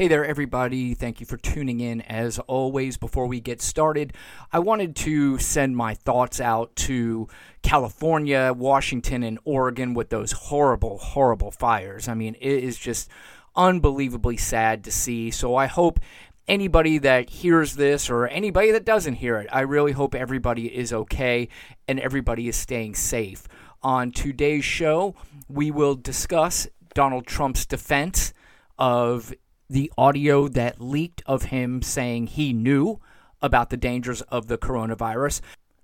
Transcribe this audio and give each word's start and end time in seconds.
Hey 0.00 0.08
there, 0.08 0.24
everybody. 0.24 0.94
Thank 0.94 1.20
you 1.20 1.26
for 1.26 1.36
tuning 1.36 1.80
in. 1.80 2.00
As 2.00 2.38
always, 2.38 2.96
before 2.96 3.26
we 3.26 3.38
get 3.38 3.60
started, 3.60 4.14
I 4.50 4.58
wanted 4.58 4.96
to 4.96 5.36
send 5.36 5.76
my 5.76 5.92
thoughts 5.92 6.40
out 6.40 6.74
to 6.76 7.28
California, 7.62 8.54
Washington, 8.56 9.22
and 9.22 9.38
Oregon 9.44 9.92
with 9.92 10.08
those 10.08 10.32
horrible, 10.32 10.96
horrible 10.96 11.50
fires. 11.50 12.08
I 12.08 12.14
mean, 12.14 12.34
it 12.40 12.64
is 12.64 12.78
just 12.78 13.10
unbelievably 13.54 14.38
sad 14.38 14.84
to 14.84 14.90
see. 14.90 15.30
So 15.30 15.54
I 15.54 15.66
hope 15.66 16.00
anybody 16.48 16.96
that 16.96 17.28
hears 17.28 17.76
this 17.76 18.08
or 18.08 18.26
anybody 18.26 18.70
that 18.70 18.86
doesn't 18.86 19.16
hear 19.16 19.36
it, 19.36 19.50
I 19.52 19.60
really 19.60 19.92
hope 19.92 20.14
everybody 20.14 20.74
is 20.74 20.94
okay 20.94 21.46
and 21.86 22.00
everybody 22.00 22.48
is 22.48 22.56
staying 22.56 22.94
safe. 22.94 23.46
On 23.82 24.12
today's 24.12 24.64
show, 24.64 25.14
we 25.46 25.70
will 25.70 25.94
discuss 25.94 26.68
Donald 26.94 27.26
Trump's 27.26 27.66
defense 27.66 28.32
of 28.78 29.34
the 29.70 29.92
audio 29.96 30.48
that 30.48 30.80
leaked 30.80 31.22
of 31.26 31.44
him 31.44 31.80
saying 31.80 32.26
he 32.26 32.52
knew 32.52 33.00
about 33.40 33.70
the 33.70 33.76
dangers 33.76 34.20
of 34.22 34.48
the 34.48 34.58
coronavirus. 34.58 35.40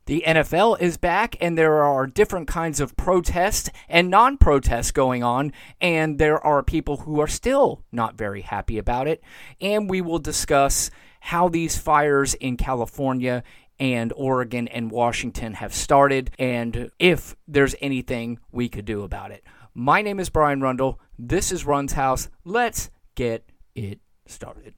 The 0.06 0.24
NFL 0.26 0.80
is 0.80 0.96
back, 0.96 1.36
and 1.40 1.56
there 1.56 1.82
are 1.82 2.06
different 2.06 2.48
kinds 2.48 2.80
of 2.80 2.96
protests 2.96 3.70
and 3.88 4.10
non 4.10 4.38
protests 4.38 4.90
going 4.90 5.22
on, 5.22 5.52
and 5.80 6.18
there 6.18 6.44
are 6.44 6.62
people 6.62 6.98
who 6.98 7.20
are 7.20 7.28
still 7.28 7.82
not 7.90 8.16
very 8.16 8.42
happy 8.42 8.78
about 8.78 9.08
it. 9.08 9.22
And 9.60 9.88
we 9.88 10.00
will 10.00 10.18
discuss 10.18 10.90
how 11.20 11.48
these 11.48 11.78
fires 11.78 12.34
in 12.34 12.56
California 12.56 13.42
and 13.78 14.12
Oregon 14.16 14.68
and 14.68 14.90
Washington 14.90 15.54
have 15.54 15.74
started, 15.74 16.30
and 16.38 16.90
if 16.98 17.36
there's 17.46 17.74
anything 17.80 18.38
we 18.50 18.68
could 18.68 18.84
do 18.84 19.02
about 19.02 19.30
it. 19.30 19.44
My 19.74 20.02
name 20.02 20.18
is 20.18 20.30
Brian 20.30 20.60
Rundle. 20.60 21.00
This 21.18 21.52
is 21.52 21.66
Run's 21.66 21.92
House. 21.92 22.30
Let's 22.44 22.90
get 23.16 23.44
it 23.76 24.00
started. 24.24 24.74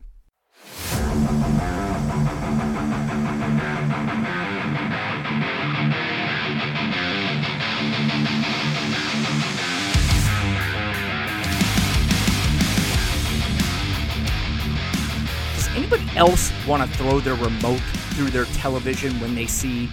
Does 15.54 15.68
anybody 15.76 16.04
else 16.16 16.50
want 16.66 16.82
to 16.82 16.98
throw 16.98 17.20
their 17.20 17.34
remote 17.34 17.80
through 18.14 18.30
their 18.30 18.46
television 18.46 19.12
when 19.20 19.36
they 19.36 19.46
see 19.46 19.88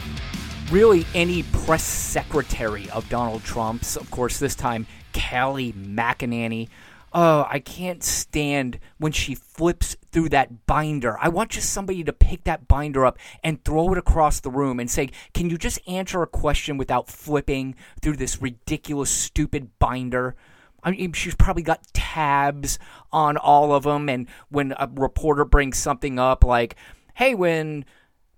really 0.72 1.06
any 1.14 1.44
press 1.44 1.84
secretary 1.84 2.90
of 2.90 3.08
Donald 3.10 3.44
Trump's? 3.44 3.96
Of 3.96 4.10
course, 4.10 4.40
this 4.40 4.56
time, 4.56 4.88
Kayleigh 5.14 5.74
McEnany 5.74 6.70
oh, 7.16 7.48
I 7.50 7.60
can't 7.60 8.04
stand 8.04 8.78
when 8.98 9.14
she 9.14 9.36
flips 9.36 9.96
through 10.12 10.30
that 10.30 10.66
binder. 10.68 11.18
I 11.20 11.30
want 11.30 11.52
just 11.52 11.72
somebody 11.72 12.04
to 12.04 12.12
pick 12.12 12.44
that 12.44 12.68
binder 12.68 13.06
up 13.06 13.18
and 13.42 13.64
throw 13.64 13.94
it 13.94 13.98
across 13.98 14.42
the 14.42 14.52
room 14.52 14.82
and 14.82 14.92
say, 14.92 15.10
Can 15.34 15.50
you 15.50 15.58
just 15.58 15.80
answer 15.88 16.22
a 16.22 16.28
question 16.28 16.78
without 16.78 17.08
flipping 17.08 17.76
through 18.02 18.18
this 18.18 18.42
ridiculous, 18.42 19.10
stupid 19.10 19.70
binder? 19.80 20.36
I 20.84 20.92
mean, 20.92 21.14
she's 21.14 21.36
probably 21.36 21.64
got 21.64 21.88
tabs 21.94 22.78
on 23.14 23.38
all 23.38 23.74
of 23.74 23.84
them. 23.84 24.10
And 24.10 24.28
when 24.50 24.74
a 24.78 24.90
reporter 24.94 25.46
brings 25.46 25.78
something 25.78 26.20
up 26.20 26.44
like, 26.44 26.76
Hey, 27.16 27.34
when 27.34 27.86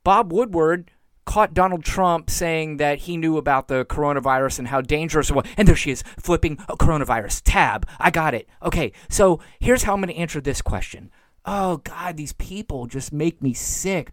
Bob 0.03 0.31
Woodward 0.31 0.91
caught 1.27 1.53
Donald 1.53 1.83
Trump 1.83 2.29
saying 2.31 2.77
that 2.77 2.99
he 2.99 3.17
knew 3.17 3.37
about 3.37 3.67
the 3.67 3.85
coronavirus 3.85 4.59
and 4.59 4.69
how 4.69 4.81
dangerous 4.81 5.29
it 5.29 5.35
was. 5.35 5.45
And 5.57 5.67
there 5.67 5.75
she 5.75 5.91
is, 5.91 6.01
flipping 6.17 6.57
a 6.67 6.77
coronavirus 6.77 7.41
tab. 7.43 7.85
I 7.99 8.09
got 8.09 8.33
it. 8.33 8.47
Okay, 8.63 8.93
so 9.09 9.39
here's 9.59 9.83
how 9.83 9.93
I'm 9.93 10.01
going 10.01 10.13
to 10.13 10.19
answer 10.19 10.41
this 10.41 10.61
question. 10.61 11.11
Oh, 11.45 11.77
God, 11.77 12.17
these 12.17 12.33
people 12.33 12.87
just 12.87 13.13
make 13.13 13.41
me 13.41 13.53
sick. 13.53 14.11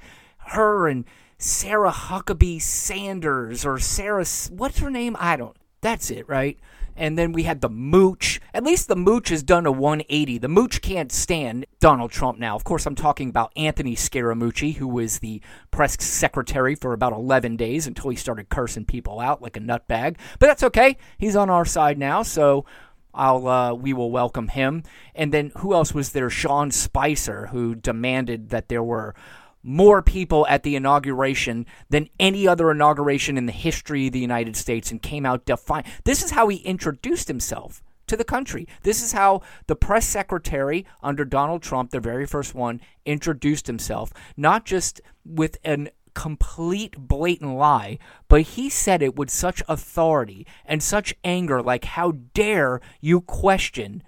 Her 0.48 0.88
and 0.88 1.04
Sarah 1.38 1.92
Huckabee 1.92 2.60
Sanders 2.60 3.64
or 3.64 3.78
Sarah, 3.78 4.26
what's 4.50 4.80
her 4.80 4.91
name? 4.91 5.16
I 5.19 5.36
don't. 5.36 5.56
That's 5.84 6.11
it, 6.11 6.27
right? 6.27 6.59
And 6.97 7.19
then 7.19 7.33
we 7.33 7.43
had 7.43 7.61
the 7.61 7.69
mooch. 7.69 8.41
At 8.55 8.65
least 8.65 8.89
the 8.89 8.97
mooch 8.97 9.28
has 9.28 9.43
done 9.43 9.67
a 9.67 9.71
180. 9.71 10.39
The 10.39 10.49
mooch 10.49 10.81
can't 10.81 11.12
stand 11.12 11.67
Donald 11.78 12.11
Trump 12.11 12.39
now. 12.39 12.56
Of 12.56 12.65
course, 12.65 12.87
I'm 12.87 12.95
talking 12.95 13.28
about 13.28 13.53
Anthony 13.55 13.95
Scaramucci, 13.95 14.77
who 14.77 14.89
was 14.89 15.19
the 15.19 15.43
press 15.71 16.03
secretary 16.03 16.75
for 16.75 16.95
about 16.95 17.12
11 17.12 17.56
days 17.56 17.87
until 17.87 18.09
he 18.09 18.17
started 18.17 18.49
cursing 18.49 18.87
people 18.87 19.21
out 19.21 19.43
like 19.43 19.59
a 19.59 19.61
nutbag. 19.61 20.17
But 20.39 20.47
that's 20.47 20.62
okay. 20.62 20.97
He's 21.19 21.37
on 21.37 21.50
our 21.50 21.67
side 21.67 21.99
now, 21.99 22.22
so 22.22 22.65
I'll 23.12 23.47
uh, 23.47 23.75
we 23.75 23.93
will 23.93 24.11
welcome 24.11 24.49
him. 24.49 24.84
And 25.15 25.34
then 25.34 25.53
who 25.59 25.75
else 25.75 25.93
was 25.93 26.12
there? 26.12 26.31
Sean 26.31 26.71
Spicer, 26.71 27.49
who 27.49 27.75
demanded 27.75 28.49
that 28.49 28.71
there 28.71 28.83
were 28.83 29.15
more 29.64 30.02
people 30.02 30.47
at 30.48 30.62
the 30.62 30.76
inauguration 30.76 31.66
than 31.88 32.08
any 32.20 32.47
other 32.47 32.70
inauguration 32.70 33.36
in 33.36 33.47
the 33.47 33.52
history 33.52 34.06
of 34.06 34.12
the 34.12 34.20
United 34.20 34.54
States 34.54 34.92
and 34.92 35.02
came 35.02 35.26
out 35.26 35.47
defiant. 35.47 35.86
This 36.04 36.22
is 36.22 36.32
how 36.32 36.48
he 36.48 36.58
introduced 36.58 37.26
himself 37.26 37.82
to 38.06 38.16
the 38.16 38.24
country. 38.24 38.69
This 38.82 39.03
is 39.03 39.12
how 39.12 39.41
the 39.66 39.74
press 39.74 40.06
secretary 40.06 40.84
under 41.03 41.24
Donald 41.24 41.62
Trump, 41.62 41.91
the 41.91 42.00
very 42.00 42.26
first 42.26 42.54
one, 42.54 42.80
introduced 43.06 43.66
himself, 43.66 44.12
not 44.36 44.66
just 44.66 45.00
with 45.24 45.56
an 45.64 45.88
complete 46.14 46.97
blatant 46.97 47.56
lie, 47.56 47.98
but 48.28 48.42
he 48.42 48.70
said 48.70 49.03
it 49.03 49.16
with 49.16 49.28
such 49.28 49.62
authority 49.69 50.47
and 50.64 50.80
such 50.80 51.14
anger 51.24 51.60
like 51.60 51.84
how 51.84 52.12
dare 52.32 52.80
you 53.00 53.20
question 53.20 54.03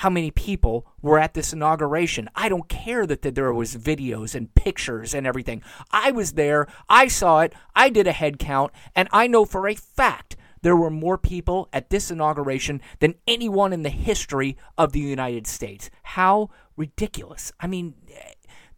how 0.00 0.08
many 0.08 0.30
people 0.30 0.86
were 1.02 1.18
at 1.18 1.34
this 1.34 1.52
inauguration. 1.52 2.26
I 2.34 2.48
don't 2.48 2.70
care 2.70 3.06
that 3.06 3.20
there 3.20 3.52
was 3.52 3.76
videos 3.76 4.34
and 4.34 4.54
pictures 4.54 5.12
and 5.12 5.26
everything. 5.26 5.62
I 5.90 6.10
was 6.10 6.32
there, 6.32 6.68
I 6.88 7.06
saw 7.06 7.40
it, 7.40 7.52
I 7.76 7.90
did 7.90 8.06
a 8.06 8.12
head 8.12 8.38
count, 8.38 8.72
and 8.96 9.10
I 9.12 9.26
know 9.26 9.44
for 9.44 9.68
a 9.68 9.74
fact 9.74 10.38
there 10.62 10.74
were 10.74 10.88
more 10.88 11.18
people 11.18 11.68
at 11.70 11.90
this 11.90 12.10
inauguration 12.10 12.80
than 13.00 13.16
anyone 13.28 13.74
in 13.74 13.82
the 13.82 13.90
history 13.90 14.56
of 14.78 14.92
the 14.92 15.00
United 15.00 15.46
States. 15.46 15.90
How 16.02 16.48
ridiculous. 16.78 17.52
I 17.60 17.66
mean, 17.66 17.92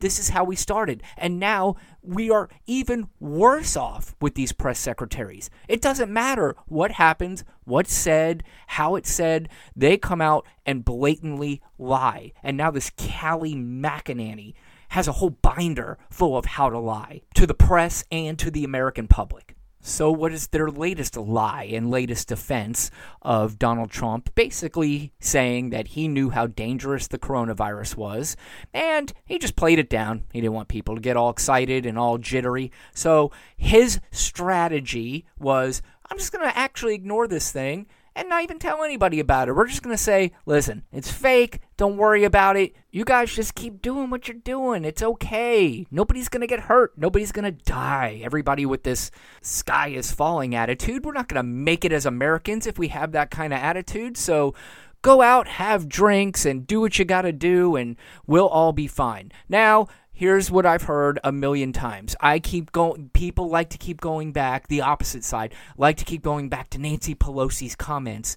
this 0.03 0.19
is 0.19 0.31
how 0.31 0.45
we 0.45 0.57
started. 0.57 1.03
And 1.17 1.39
now 1.41 1.77
we 2.03 2.31
are 2.31 2.51
even 2.67 3.09
worse 3.21 3.77
off 3.77 4.15
with 4.21 4.35
these 4.35 4.53
press 4.53 4.79
secretaries. 4.79 5.49
It 5.69 5.81
doesn't 5.81 6.13
matter 6.13 6.57
what 6.67 6.93
happens, 6.93 7.45
what's 7.65 7.95
said, 7.95 8.43
how 8.67 8.97
it's 8.97 9.11
said. 9.11 9.49
They 9.75 9.97
come 9.97 10.21
out 10.21 10.47
and 10.67 10.85
blatantly 10.85 11.63
lie. 11.79 12.33
And 12.43 12.57
now 12.57 12.71
this 12.71 12.91
Kayleigh 12.91 13.57
McEnany 13.57 14.55
has 14.89 15.09
a 15.09 15.13
whole 15.13 15.31
binder 15.31 15.97
full 16.11 16.37
of 16.37 16.45
how 16.45 16.69
to 16.69 16.79
lie 16.79 17.23
to 17.35 17.47
the 17.47 17.55
press 17.55 18.05
and 18.11 18.39
to 18.41 18.51
the 18.51 18.65
American 18.65 19.07
public. 19.07 19.57
So, 19.85 20.13
what 20.13 20.33
is 20.33 20.47
their 20.47 20.71
latest 20.71 21.17
lie 21.17 21.65
and 21.65 21.91
latest 21.91 22.29
defense 22.29 22.89
of 23.21 23.59
Donald 23.59 23.91
Trump? 23.91 24.33
Basically 24.37 25.13
saying 25.19 25.71
that 25.71 25.89
he 25.89 26.07
knew 26.07 26.31
how 26.31 26.47
dangerous 26.47 27.09
the 27.09 27.19
coronavirus 27.19 27.97
was, 27.97 28.37
and 28.73 29.13
he 29.25 29.41
just 29.41 29.57
played 29.57 29.81
it 29.81 29.91
down. 29.91 30.23
He 30.33 30.41
didn't 30.41 30.55
want 30.55 30.69
people 30.69 30.95
to 30.95 31.01
get 31.01 31.17
all 31.17 31.31
excited 31.31 31.85
and 31.85 31.99
all 31.99 32.17
jittery. 32.17 32.71
So, 32.95 33.33
his 33.57 33.99
strategy 34.13 35.27
was 35.37 35.83
I'm 36.09 36.17
just 36.17 36.31
going 36.31 36.49
to 36.49 36.57
actually 36.57 36.95
ignore 36.95 37.27
this 37.27 37.51
thing 37.51 37.87
and 38.15 38.29
not 38.29 38.43
even 38.43 38.59
tell 38.59 38.83
anybody 38.83 39.21
about 39.21 39.49
it. 39.49 39.53
We're 39.53 39.67
just 39.67 39.83
going 39.83 39.97
to 39.97 40.03
say, 40.03 40.33
listen, 40.47 40.83
it's 40.93 41.11
fake. 41.11 41.61
Don't 41.77 41.97
worry 41.97 42.25
about 42.25 42.57
it. 42.57 42.75
You 42.91 43.05
guys 43.05 43.35
just 43.35 43.55
keep 43.55 43.83
doing 43.83 44.11
what 44.11 44.29
you're 44.29 44.37
doing. 44.37 44.85
It's 44.85 45.03
okay. 45.03 45.87
Nobody's 45.91 46.29
going 46.29 46.43
to 46.43 46.47
get 46.47 46.61
hurt. 46.61 46.97
Nobody's 46.97 47.33
going 47.33 47.45
to 47.45 47.65
die. 47.65 48.21
Everybody 48.23 48.67
with 48.67 48.83
this 48.83 49.11
sky 49.41 49.89
is 49.89 50.13
falling 50.13 50.55
attitude, 50.55 51.05
we're 51.05 51.13
not 51.13 51.29
going 51.29 51.43
to 51.43 51.49
make 51.49 51.85
it 51.85 51.93
as 51.93 52.07
Americans 52.07 52.67
if 52.67 52.79
we 52.79 52.89
have 52.89 53.13
that 53.13 53.31
kind 53.31 53.53
of 53.53 53.59
attitude. 53.59 54.17
So 54.17 54.55
go 55.03 55.21
out, 55.21 55.49
have 55.49 55.89
drinks, 55.89 56.47
and 56.47 56.67
do 56.67 56.81
what 56.81 56.99
you 56.99 57.05
got 57.05 57.23
to 57.23 57.33
do, 57.33 57.77
and 57.77 57.97
we'll 58.27 58.49
all 58.49 58.73
be 58.73 58.87
fine. 58.87 59.33
Now, 59.49 59.89
here's 60.23 60.53
what 60.53 60.65
I've 60.65 60.85
heard 60.85 61.19
a 61.25 61.33
million 61.33 61.73
times. 61.73 62.15
I 62.21 62.39
keep 62.39 62.71
going, 62.71 63.11
people 63.13 63.49
like 63.49 63.71
to 63.71 63.77
keep 63.77 64.01
going 64.01 64.31
back, 64.31 64.69
the 64.69 64.81
opposite 64.81 65.25
side, 65.25 65.53
like 65.77 65.97
to 65.97 66.05
keep 66.05 66.23
going 66.23 66.49
back 66.49 66.71
to 66.71 66.79
Nancy 66.79 67.13
Pelosi's 67.13 67.75
comments 67.75 68.37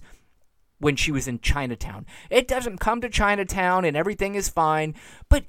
when 0.80 0.96
she 0.96 1.12
was 1.12 1.28
in 1.28 1.38
Chinatown. 1.38 2.04
It 2.28 2.48
doesn't 2.48 2.78
come 2.78 3.00
to 3.02 3.08
Chinatown 3.08 3.84
and 3.84 3.96
everything 3.96 4.34
is 4.34 4.48
fine, 4.48 4.96
but 5.28 5.44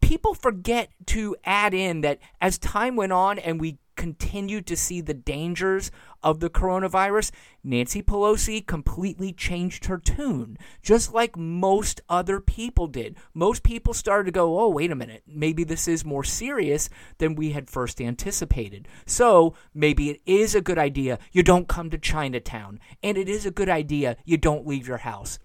people 0.00 0.32
forget 0.32 0.88
to 1.08 1.36
add 1.44 1.74
in 1.74 2.00
that 2.00 2.20
as 2.40 2.56
time 2.56 2.96
went 2.96 3.12
on 3.12 3.38
and 3.38 3.60
we 3.60 3.76
continued 3.96 4.66
to 4.66 4.76
see 4.76 5.00
the 5.00 5.14
dangers 5.14 5.90
of 6.22 6.40
the 6.40 6.50
coronavirus, 6.50 7.30
Nancy 7.64 8.02
Pelosi 8.02 8.64
completely 8.66 9.32
changed 9.32 9.86
her 9.86 9.98
tune, 9.98 10.58
just 10.82 11.14
like 11.14 11.36
most 11.36 12.00
other 12.08 12.40
people 12.40 12.86
did. 12.86 13.16
Most 13.34 13.62
people 13.62 13.94
started 13.94 14.26
to 14.26 14.32
go, 14.32 14.60
oh, 14.60 14.68
wait 14.68 14.90
a 14.90 14.94
minute, 14.94 15.22
maybe 15.26 15.64
this 15.64 15.88
is 15.88 16.04
more 16.04 16.24
serious 16.24 16.88
than 17.18 17.34
we 17.34 17.52
had 17.52 17.70
first 17.70 18.00
anticipated. 18.00 18.86
So 19.06 19.54
maybe 19.74 20.10
it 20.10 20.20
is 20.26 20.54
a 20.54 20.60
good 20.60 20.78
idea 20.78 21.18
you 21.32 21.42
don't 21.42 21.68
come 21.68 21.90
to 21.90 21.98
Chinatown, 21.98 22.78
and 23.02 23.16
it 23.16 23.28
is 23.28 23.46
a 23.46 23.50
good 23.50 23.68
idea 23.68 24.16
you 24.24 24.36
don't 24.36 24.66
leave 24.66 24.86
your 24.86 24.98
house. 24.98 25.38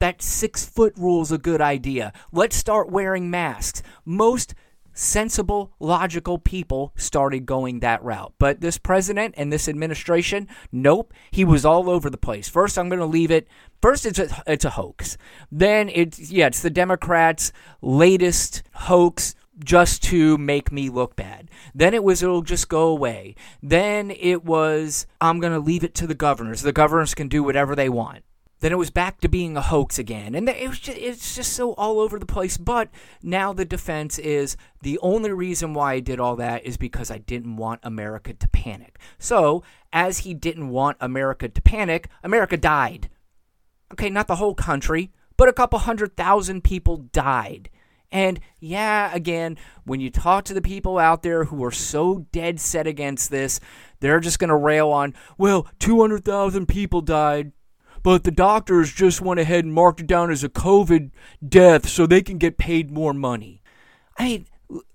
that 0.00 0.22
six 0.22 0.64
foot 0.64 0.94
rule 0.96 1.22
is 1.22 1.32
a 1.32 1.38
good 1.38 1.60
idea. 1.60 2.12
Let's 2.32 2.56
start 2.56 2.90
wearing 2.90 3.30
masks. 3.30 3.82
Most 4.04 4.54
sensible, 4.98 5.72
logical 5.78 6.38
people 6.38 6.92
started 6.96 7.46
going 7.46 7.80
that 7.80 8.02
route. 8.02 8.34
But 8.38 8.60
this 8.60 8.78
president 8.78 9.34
and 9.38 9.52
this 9.52 9.68
administration, 9.68 10.48
nope, 10.72 11.14
he 11.30 11.44
was 11.44 11.64
all 11.64 11.88
over 11.88 12.10
the 12.10 12.18
place. 12.18 12.48
First, 12.48 12.78
I'm 12.78 12.88
going 12.88 12.98
to 12.98 13.06
leave 13.06 13.30
it. 13.30 13.46
First, 13.80 14.04
it's 14.04 14.18
a, 14.18 14.42
it's 14.46 14.64
a 14.64 14.70
hoax. 14.70 15.16
Then 15.52 15.88
it's 15.88 16.30
yeah, 16.30 16.48
it's 16.48 16.62
the 16.62 16.70
Democrats' 16.70 17.52
latest 17.80 18.62
hoax 18.72 19.34
just 19.64 20.02
to 20.04 20.36
make 20.38 20.72
me 20.72 20.88
look 20.88 21.16
bad. 21.16 21.50
Then 21.74 21.94
it 21.94 22.02
was 22.02 22.22
it'll 22.22 22.42
just 22.42 22.68
go 22.68 22.88
away. 22.88 23.34
Then 23.62 24.10
it 24.10 24.44
was 24.44 25.06
I'm 25.20 25.40
going 25.40 25.52
to 25.52 25.60
leave 25.60 25.84
it 25.84 25.94
to 25.96 26.06
the 26.06 26.14
governors. 26.14 26.62
The 26.62 26.72
governors 26.72 27.14
can 27.14 27.28
do 27.28 27.42
whatever 27.42 27.76
they 27.76 27.88
want. 27.88 28.24
Then 28.60 28.72
it 28.72 28.78
was 28.78 28.90
back 28.90 29.20
to 29.20 29.28
being 29.28 29.56
a 29.56 29.62
hoax 29.62 29.98
again, 29.98 30.34
and 30.34 30.48
it 30.48 30.68
was 30.68 30.80
just, 30.80 30.98
it's 30.98 31.36
just 31.36 31.52
so 31.52 31.72
all 31.74 32.00
over 32.00 32.18
the 32.18 32.26
place. 32.26 32.56
But 32.56 32.88
now 33.22 33.52
the 33.52 33.64
defense 33.64 34.18
is 34.18 34.56
the 34.82 34.98
only 34.98 35.30
reason 35.30 35.74
why 35.74 35.94
I 35.94 36.00
did 36.00 36.18
all 36.18 36.34
that 36.36 36.64
is 36.64 36.76
because 36.76 37.10
I 37.10 37.18
didn't 37.18 37.56
want 37.56 37.80
America 37.84 38.34
to 38.34 38.48
panic. 38.48 38.98
So 39.18 39.62
as 39.92 40.18
he 40.18 40.34
didn't 40.34 40.70
want 40.70 40.96
America 41.00 41.48
to 41.48 41.62
panic, 41.62 42.08
America 42.24 42.56
died. 42.56 43.08
Okay, 43.92 44.10
not 44.10 44.26
the 44.26 44.36
whole 44.36 44.54
country, 44.54 45.12
but 45.36 45.48
a 45.48 45.52
couple 45.52 45.78
hundred 45.78 46.16
thousand 46.16 46.64
people 46.64 46.96
died. 47.12 47.70
And 48.10 48.40
yeah, 48.58 49.14
again, 49.14 49.56
when 49.84 50.00
you 50.00 50.10
talk 50.10 50.44
to 50.44 50.54
the 50.54 50.62
people 50.62 50.98
out 50.98 51.22
there 51.22 51.44
who 51.44 51.62
are 51.64 51.70
so 51.70 52.26
dead 52.32 52.58
set 52.58 52.86
against 52.86 53.30
this, 53.30 53.60
they're 54.00 54.20
just 54.20 54.38
going 54.38 54.48
to 54.48 54.56
rail 54.56 54.88
on, 54.88 55.14
well, 55.36 55.68
200,000 55.78 56.66
people 56.66 57.02
died, 57.02 57.52
but 58.02 58.24
the 58.24 58.30
doctors 58.30 58.92
just 58.92 59.20
went 59.20 59.40
ahead 59.40 59.64
and 59.64 59.74
marked 59.74 60.00
it 60.00 60.06
down 60.06 60.30
as 60.30 60.44
a 60.44 60.48
COVID 60.48 61.10
death 61.46 61.88
so 61.88 62.06
they 62.06 62.22
can 62.22 62.38
get 62.38 62.58
paid 62.58 62.90
more 62.90 63.12
money. 63.12 63.62
I 64.16 64.24
mean, 64.24 64.46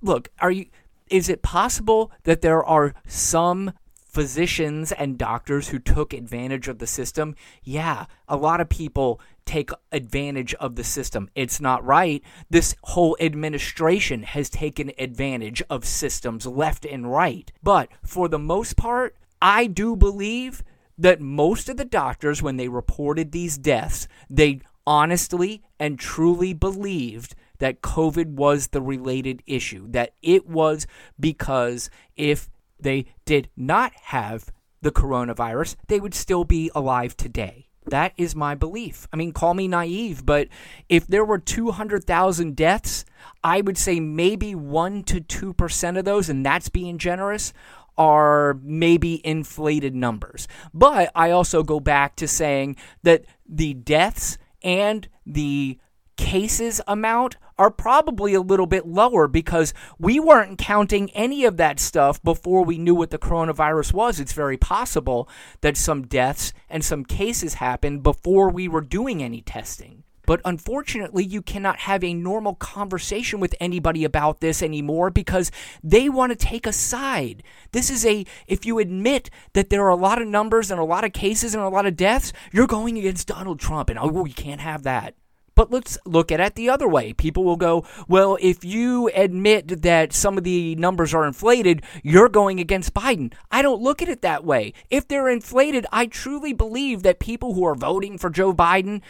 look, 0.02 0.30
are 0.40 0.52
you 0.52 0.66
is 1.10 1.30
it 1.30 1.44
possible 1.44 2.12
that 2.24 2.42
there 2.42 2.64
are 2.64 2.96
some 3.06 3.74
physicians 4.14 4.92
and 4.92 5.18
doctors 5.18 5.70
who 5.70 5.80
took 5.80 6.14
advantage 6.14 6.68
of 6.68 6.80
the 6.80 6.88
system? 6.88 7.36
Yeah, 7.64 8.06
a 8.28 8.38
lot 8.38 8.62
of 8.62 8.70
people 8.70 9.20
take 9.46 9.72
advantage 9.92 10.54
of 10.56 10.76
the 10.76 10.84
system. 10.84 11.30
It's 11.36 11.60
not 11.60 11.86
right. 11.86 12.24
This 12.50 12.76
whole 12.84 13.18
administration 13.20 14.24
has 14.24 14.50
taken 14.50 14.92
advantage 14.98 15.62
of 15.70 15.86
systems 15.86 16.46
left 16.46 16.86
and 16.86 17.12
right. 17.12 17.52
But 17.62 17.90
for 18.02 18.28
the 18.28 18.40
most 18.40 18.78
part, 18.78 19.16
I 19.42 19.68
do 19.68 19.96
believe 19.96 20.64
that 20.98 21.22
most 21.22 21.69
of 21.69 21.78
the 21.78 21.86
doctors, 21.86 22.42
when 22.42 22.57
they 22.57 22.68
reported 22.68 23.31
these 23.31 23.57
deaths, 23.57 24.07
they 24.30 24.62
honestly 24.86 25.63
and 25.80 25.98
truly 25.98 26.54
believed 26.54 27.36
that 27.60 27.81
COVID 27.81 28.34
was 28.34 28.68
the 28.68 28.81
related 28.81 29.42
issue, 29.48 29.90
that 29.92 30.13
it 30.22 30.48
was 30.48 30.86
because 31.19 31.90
if 32.18 32.50
they 32.80 33.06
did 33.25 33.50
not 33.56 33.94
have 33.95 34.51
the 34.81 34.92
coronavirus, 34.92 35.78
they 35.88 36.00
would 36.00 36.13
still 36.13 36.44
be 36.44 36.69
alive 36.75 37.16
today. 37.16 37.69
That 37.88 38.13
is 38.18 38.36
my 38.36 38.56
belief. 38.56 39.07
I 39.12 39.18
mean, 39.18 39.34
call 39.34 39.54
me 39.54 39.68
naive, 39.68 40.25
but 40.25 40.48
if 40.90 41.07
there 41.07 41.25
were 41.25 41.38
200,000 41.38 42.56
deaths, 42.56 43.06
I 43.44 43.62
would 43.62 43.78
say 43.78 44.00
maybe 44.00 44.56
1 44.56 45.04
to 45.04 45.22
2% 45.22 45.98
of 45.98 46.06
those, 46.06 46.30
and 46.30 46.45
that's 46.45 46.69
being 46.69 46.98
generous, 46.98 47.54
are 47.98 48.60
maybe 48.62 49.25
inflated 49.25 49.95
numbers. 49.95 50.48
But 50.74 51.12
I 51.16 51.31
also 51.31 51.63
go 51.63 51.80
back 51.80 52.16
to 52.18 52.28
saying 52.28 52.75
that 53.04 53.25
the 53.48 53.74
deaths 53.74 54.38
and 54.63 55.07
the 55.25 55.80
cases 56.18 56.80
amount 56.88 57.38
are 57.57 57.72
probably 57.72 58.34
a 58.34 58.42
little 58.42 58.66
bit 58.66 58.88
lower 58.88 59.28
because 59.28 59.74
we 60.00 60.19
weren't 60.19 60.57
counting 60.57 61.10
any 61.12 61.45
of 61.45 61.57
that 61.57 61.80
stuff 61.80 62.22
before 62.24 62.63
we 62.63 62.78
knew 62.78 62.95
what 62.95 63.12
the 63.12 63.19
coronavirus 63.19 63.94
was. 63.94 64.19
It's 64.19 64.34
very 64.34 64.57
possible 64.57 65.30
that 65.62 65.78
some 65.78 66.04
deaths 66.04 66.54
and 66.69 66.84
some 66.84 67.06
cases 67.06 67.56
happened 67.56 68.04
before 68.04 68.50
we 68.50 68.68
were 68.68 68.81
doing 68.81 69.22
any 69.22 69.42
testing. 69.42 70.03
But 70.25 70.42
unfortunately, 70.46 71.25
you 71.25 71.42
cannot 71.42 71.80
have 71.80 72.04
a 72.04 72.14
normal 72.14 72.56
conversation 72.56 73.40
with 73.40 73.56
anybody 73.60 74.04
about 74.04 74.40
this 74.40 74.64
anymore 74.64 75.10
because 75.10 75.52
they 75.84 76.10
want 76.10 76.31
to 76.31 76.36
take 76.36 76.66
a 76.66 76.74
side. 76.74 77.44
This 77.72 77.90
is 77.90 78.06
a, 78.06 78.25
if 78.48 78.66
you 78.66 78.80
admit 78.80 79.30
that 79.54 79.70
there 79.70 79.84
are 79.84 79.90
a 79.90 79.96
lot 79.96 80.22
of 80.22 80.28
numbers 80.28 80.72
and 80.72 80.80
a 80.80 80.86
lot 80.86 81.04
of 81.04 81.14
cases 81.14 81.54
and 81.54 81.64
a 81.64 81.70
lot 81.70 81.86
of 81.86 81.96
deaths, 81.96 82.31
you're 82.52 82.68
going 82.68 82.98
against 82.98 83.28
Donald 83.28 83.60
Trump. 83.60 83.90
And 83.90 84.00
oh, 84.00 84.08
we 84.08 84.31
can't 84.31 84.62
have 84.62 84.84
that. 84.84 85.16
But 85.56 85.72
let's 85.72 85.98
look 86.06 86.31
at 86.31 86.40
it 86.40 86.56
the 86.56 86.69
other 86.69 86.88
way. 86.88 87.14
People 87.14 87.44
will 87.44 87.58
go, 87.58 87.86
well, 88.08 88.38
if 88.42 88.64
you 88.64 89.12
admit 89.14 89.84
that 89.84 90.14
some 90.14 90.38
of 90.38 90.44
the 90.44 90.76
numbers 90.76 91.14
are 91.14 91.28
inflated, 91.28 91.84
you're 92.02 92.30
going 92.30 92.60
against 92.60 92.94
Biden. 92.94 93.34
I 93.52 93.62
don't 93.62 93.81
look 93.81 94.02
at 94.02 94.10
it 94.10 94.24
that 94.24 94.44
way. 94.44 94.74
If 94.90 95.08
they're 95.08 95.30
inflated, 95.30 95.86
I 95.92 96.08
truly 96.08 96.54
believe 96.54 97.04
that 97.04 97.19
people 97.19 97.54
who 97.54 97.66
are 97.66 97.76
voting 97.76 98.18
for 98.18 98.31
Joe 98.31 98.54
Biden, 98.54 99.02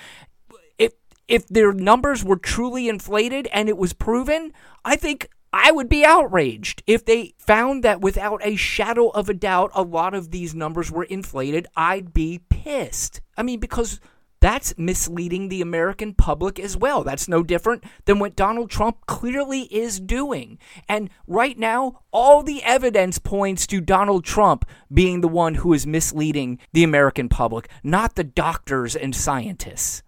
if 1.27 1.47
their 1.47 1.73
numbers 1.73 2.23
were 2.23 2.37
truly 2.37 2.87
inflated 2.87 3.47
and 3.53 3.69
it 3.69 3.77
was 3.77 3.93
proven, 3.93 4.53
I 4.83 4.95
think 4.95 5.29
I 5.51 5.71
would 5.71 5.87
be 5.87 6.03
outraged 6.03 6.81
if 6.87 7.05
they 7.05 7.35
found 7.37 7.83
that 7.83 8.01
without 8.01 8.41
a 8.43 8.55
shadow 8.55 9.09
of 9.09 9.29
a 9.29 9.33
doubt 9.33 9.71
a 9.75 9.83
lot 9.83 10.13
of 10.13 10.31
these 10.31 10.55
numbers 10.55 10.91
were 10.91 11.03
inflated. 11.03 11.67
I'd 11.75 12.13
be 12.13 12.41
pissed. 12.49 13.21
I 13.37 13.43
mean, 13.43 13.59
because 13.59 13.99
that's 14.43 14.77
misleading 14.77 15.47
the 15.47 15.61
American 15.61 16.15
public 16.15 16.59
as 16.59 16.75
well. 16.75 17.03
That's 17.03 17.29
no 17.29 17.43
different 17.43 17.85
than 18.03 18.19
what 18.19 18.35
Donald 18.35 18.69
Trump 18.69 19.05
clearly 19.05 19.73
is 19.73 20.01
doing. 20.01 20.57
And 20.89 21.09
right 21.27 21.57
now, 21.57 22.01
all 22.11 22.43
the 22.43 22.61
evidence 22.63 23.19
points 23.19 23.65
to 23.67 23.79
Donald 23.79 24.25
Trump 24.25 24.65
being 24.93 25.21
the 25.21 25.29
one 25.29 25.55
who 25.55 25.71
is 25.71 25.87
misleading 25.87 26.59
the 26.73 26.83
American 26.83 27.29
public, 27.29 27.69
not 27.83 28.15
the 28.15 28.25
doctors 28.25 28.97
and 28.97 29.15
scientists. 29.15 30.03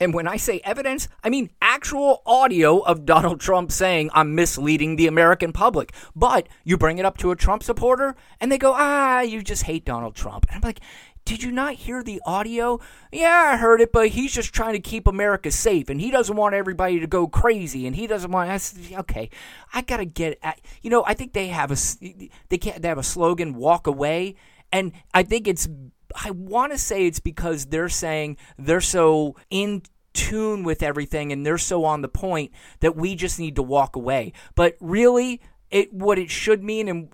And 0.00 0.12
when 0.12 0.28
I 0.28 0.36
say 0.36 0.60
evidence, 0.64 1.08
I 1.24 1.30
mean 1.30 1.50
actual 1.60 2.22
audio 2.26 2.80
of 2.80 3.06
Donald 3.06 3.40
Trump 3.40 3.72
saying, 3.72 4.10
I'm 4.12 4.34
misleading 4.34 4.96
the 4.96 5.06
American 5.06 5.52
public. 5.52 5.92
But 6.14 6.48
you 6.64 6.76
bring 6.76 6.98
it 6.98 7.04
up 7.04 7.18
to 7.18 7.30
a 7.30 7.36
Trump 7.36 7.62
supporter, 7.62 8.14
and 8.40 8.50
they 8.50 8.58
go, 8.58 8.72
ah, 8.74 9.20
you 9.20 9.42
just 9.42 9.64
hate 9.64 9.84
Donald 9.84 10.14
Trump. 10.14 10.46
And 10.48 10.56
I'm 10.56 10.66
like, 10.66 10.80
did 11.26 11.42
you 11.42 11.50
not 11.50 11.74
hear 11.74 12.04
the 12.04 12.22
audio? 12.24 12.78
Yeah, 13.10 13.50
I 13.52 13.56
heard 13.56 13.80
it, 13.80 13.92
but 13.92 14.08
he's 14.08 14.32
just 14.32 14.54
trying 14.54 14.74
to 14.74 14.80
keep 14.80 15.08
America 15.08 15.50
safe, 15.50 15.90
and 15.90 16.00
he 16.00 16.12
doesn't 16.12 16.36
want 16.36 16.54
everybody 16.54 17.00
to 17.00 17.06
go 17.08 17.26
crazy, 17.26 17.84
and 17.86 17.96
he 17.96 18.06
doesn't 18.06 18.30
want. 18.30 18.48
us. 18.48 18.78
okay, 18.92 19.28
I 19.74 19.82
gotta 19.82 20.04
get. 20.04 20.38
At, 20.42 20.60
you 20.82 20.88
know, 20.88 21.04
I 21.04 21.14
think 21.14 21.32
they 21.32 21.48
have 21.48 21.72
a 21.72 21.76
they 22.48 22.58
can't 22.58 22.80
they 22.80 22.86
have 22.88 22.96
a 22.96 23.02
slogan, 23.02 23.56
"Walk 23.56 23.88
away," 23.88 24.36
and 24.72 24.92
I 25.12 25.24
think 25.24 25.48
it's. 25.48 25.68
I 26.24 26.30
want 26.30 26.72
to 26.72 26.78
say 26.78 27.06
it's 27.06 27.20
because 27.20 27.66
they're 27.66 27.88
saying 27.88 28.36
they're 28.58 28.80
so 28.80 29.36
in 29.50 29.82
tune 30.14 30.64
with 30.64 30.82
everything 30.82 31.30
and 31.30 31.44
they're 31.44 31.58
so 31.58 31.84
on 31.84 32.00
the 32.00 32.08
point 32.08 32.52
that 32.80 32.96
we 32.96 33.14
just 33.14 33.38
need 33.38 33.56
to 33.56 33.62
walk 33.62 33.96
away. 33.96 34.32
But 34.54 34.76
really, 34.80 35.40
it 35.70 35.92
what 35.92 36.18
it 36.18 36.30
should 36.30 36.64
mean 36.64 36.88
and 36.88 37.08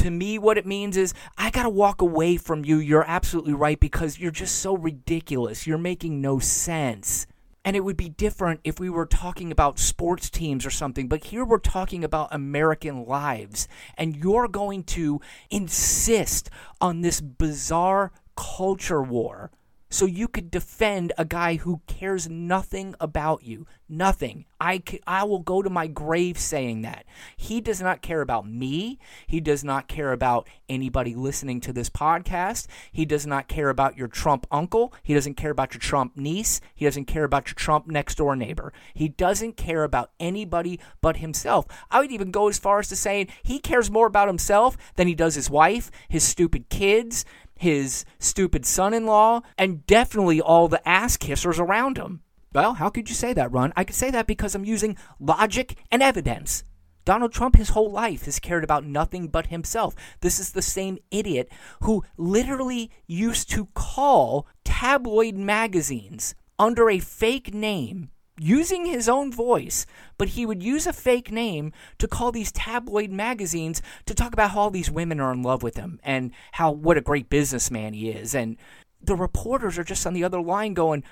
to 0.00 0.10
me, 0.10 0.38
what 0.38 0.56
it 0.56 0.64
means 0.64 0.96
is 0.96 1.12
I 1.36 1.50
got 1.50 1.64
to 1.64 1.68
walk 1.68 2.00
away 2.00 2.38
from 2.38 2.64
you. 2.64 2.78
You're 2.78 3.04
absolutely 3.06 3.52
right 3.52 3.78
because 3.78 4.18
you're 4.18 4.30
just 4.30 4.56
so 4.56 4.74
ridiculous. 4.74 5.66
You're 5.66 5.76
making 5.76 6.22
no 6.22 6.38
sense. 6.38 7.26
And 7.66 7.76
it 7.76 7.80
would 7.80 7.98
be 7.98 8.08
different 8.08 8.60
if 8.64 8.80
we 8.80 8.88
were 8.88 9.04
talking 9.04 9.52
about 9.52 9.78
sports 9.78 10.30
teams 10.30 10.64
or 10.64 10.70
something, 10.70 11.08
but 11.08 11.24
here 11.24 11.44
we're 11.44 11.58
talking 11.58 12.02
about 12.02 12.34
American 12.34 13.04
lives. 13.04 13.68
And 13.98 14.16
you're 14.16 14.48
going 14.48 14.84
to 14.84 15.20
insist 15.50 16.48
on 16.80 17.02
this 17.02 17.20
bizarre 17.20 18.12
culture 18.40 19.02
war 19.02 19.50
so 19.90 20.06
you 20.06 20.28
could 20.28 20.50
defend 20.52 21.12
a 21.18 21.24
guy 21.24 21.56
who 21.56 21.80
cares 21.88 22.30
nothing 22.30 22.94
about 23.00 23.42
you. 23.42 23.66
Nothing. 23.88 24.44
I, 24.60 24.82
I 25.04 25.24
will 25.24 25.40
go 25.40 25.62
to 25.62 25.68
my 25.68 25.88
grave 25.88 26.38
saying 26.38 26.82
that. 26.82 27.04
He 27.36 27.60
does 27.60 27.82
not 27.82 28.00
care 28.00 28.20
about 28.20 28.48
me. 28.48 29.00
He 29.26 29.40
does 29.40 29.64
not 29.64 29.88
care 29.88 30.12
about 30.12 30.48
anybody 30.68 31.16
listening 31.16 31.60
to 31.62 31.72
this 31.72 31.90
podcast. 31.90 32.68
He 32.92 33.04
does 33.04 33.26
not 33.26 33.48
care 33.48 33.68
about 33.68 33.98
your 33.98 34.06
Trump 34.06 34.46
uncle. 34.52 34.94
He 35.02 35.12
doesn't 35.12 35.34
care 35.34 35.50
about 35.50 35.74
your 35.74 35.80
Trump 35.80 36.16
niece. 36.16 36.60
He 36.72 36.84
doesn't 36.84 37.06
care 37.06 37.24
about 37.24 37.48
your 37.48 37.56
Trump 37.56 37.88
next 37.88 38.14
door 38.14 38.36
neighbor. 38.36 38.72
He 38.94 39.08
doesn't 39.08 39.56
care 39.56 39.82
about 39.82 40.12
anybody 40.20 40.78
but 41.00 41.16
himself. 41.16 41.66
I 41.90 41.98
would 41.98 42.12
even 42.12 42.30
go 42.30 42.48
as 42.48 42.60
far 42.60 42.78
as 42.78 42.88
to 42.90 42.96
saying 42.96 43.26
he 43.42 43.58
cares 43.58 43.90
more 43.90 44.06
about 44.06 44.28
himself 44.28 44.76
than 44.94 45.08
he 45.08 45.16
does 45.16 45.34
his 45.34 45.50
wife, 45.50 45.90
his 46.08 46.22
stupid 46.22 46.68
kids, 46.68 47.24
his 47.60 48.06
stupid 48.18 48.64
son 48.64 48.94
in 48.94 49.04
law, 49.04 49.42
and 49.58 49.84
definitely 49.86 50.40
all 50.40 50.66
the 50.66 50.86
ass 50.88 51.18
kissers 51.18 51.58
around 51.58 51.98
him. 51.98 52.22
Well, 52.54 52.72
how 52.74 52.88
could 52.88 53.10
you 53.10 53.14
say 53.14 53.34
that, 53.34 53.52
Run? 53.52 53.74
I 53.76 53.84
could 53.84 53.94
say 53.94 54.10
that 54.10 54.26
because 54.26 54.54
I'm 54.54 54.64
using 54.64 54.96
logic 55.20 55.76
and 55.90 56.02
evidence. 56.02 56.64
Donald 57.04 57.32
Trump, 57.32 57.56
his 57.56 57.70
whole 57.70 57.90
life, 57.90 58.24
has 58.24 58.38
cared 58.38 58.64
about 58.64 58.86
nothing 58.86 59.28
but 59.28 59.48
himself. 59.48 59.94
This 60.22 60.40
is 60.40 60.52
the 60.52 60.62
same 60.62 60.96
idiot 61.10 61.52
who 61.82 62.02
literally 62.16 62.90
used 63.06 63.50
to 63.50 63.66
call 63.74 64.46
tabloid 64.64 65.34
magazines 65.34 66.34
under 66.58 66.88
a 66.88 66.98
fake 66.98 67.52
name 67.52 68.08
using 68.40 68.86
his 68.86 69.08
own 69.08 69.30
voice, 69.30 69.84
but 70.16 70.30
he 70.30 70.46
would 70.46 70.62
use 70.62 70.86
a 70.86 70.92
fake 70.92 71.30
name 71.30 71.72
to 71.98 72.08
call 72.08 72.32
these 72.32 72.50
tabloid 72.50 73.10
magazines 73.10 73.82
to 74.06 74.14
talk 74.14 74.32
about 74.32 74.52
how 74.52 74.60
all 74.60 74.70
these 74.70 74.90
women 74.90 75.20
are 75.20 75.32
in 75.32 75.42
love 75.42 75.62
with 75.62 75.76
him 75.76 76.00
and 76.02 76.32
how 76.52 76.70
what 76.70 76.96
a 76.96 77.02
great 77.02 77.28
businessman 77.28 77.92
he 77.92 78.08
is. 78.08 78.34
And 78.34 78.56
the 79.02 79.14
reporters 79.14 79.78
are 79.78 79.84
just 79.84 80.06
on 80.06 80.14
the 80.14 80.24
other 80.24 80.40
line 80.40 80.72
going, 80.72 81.04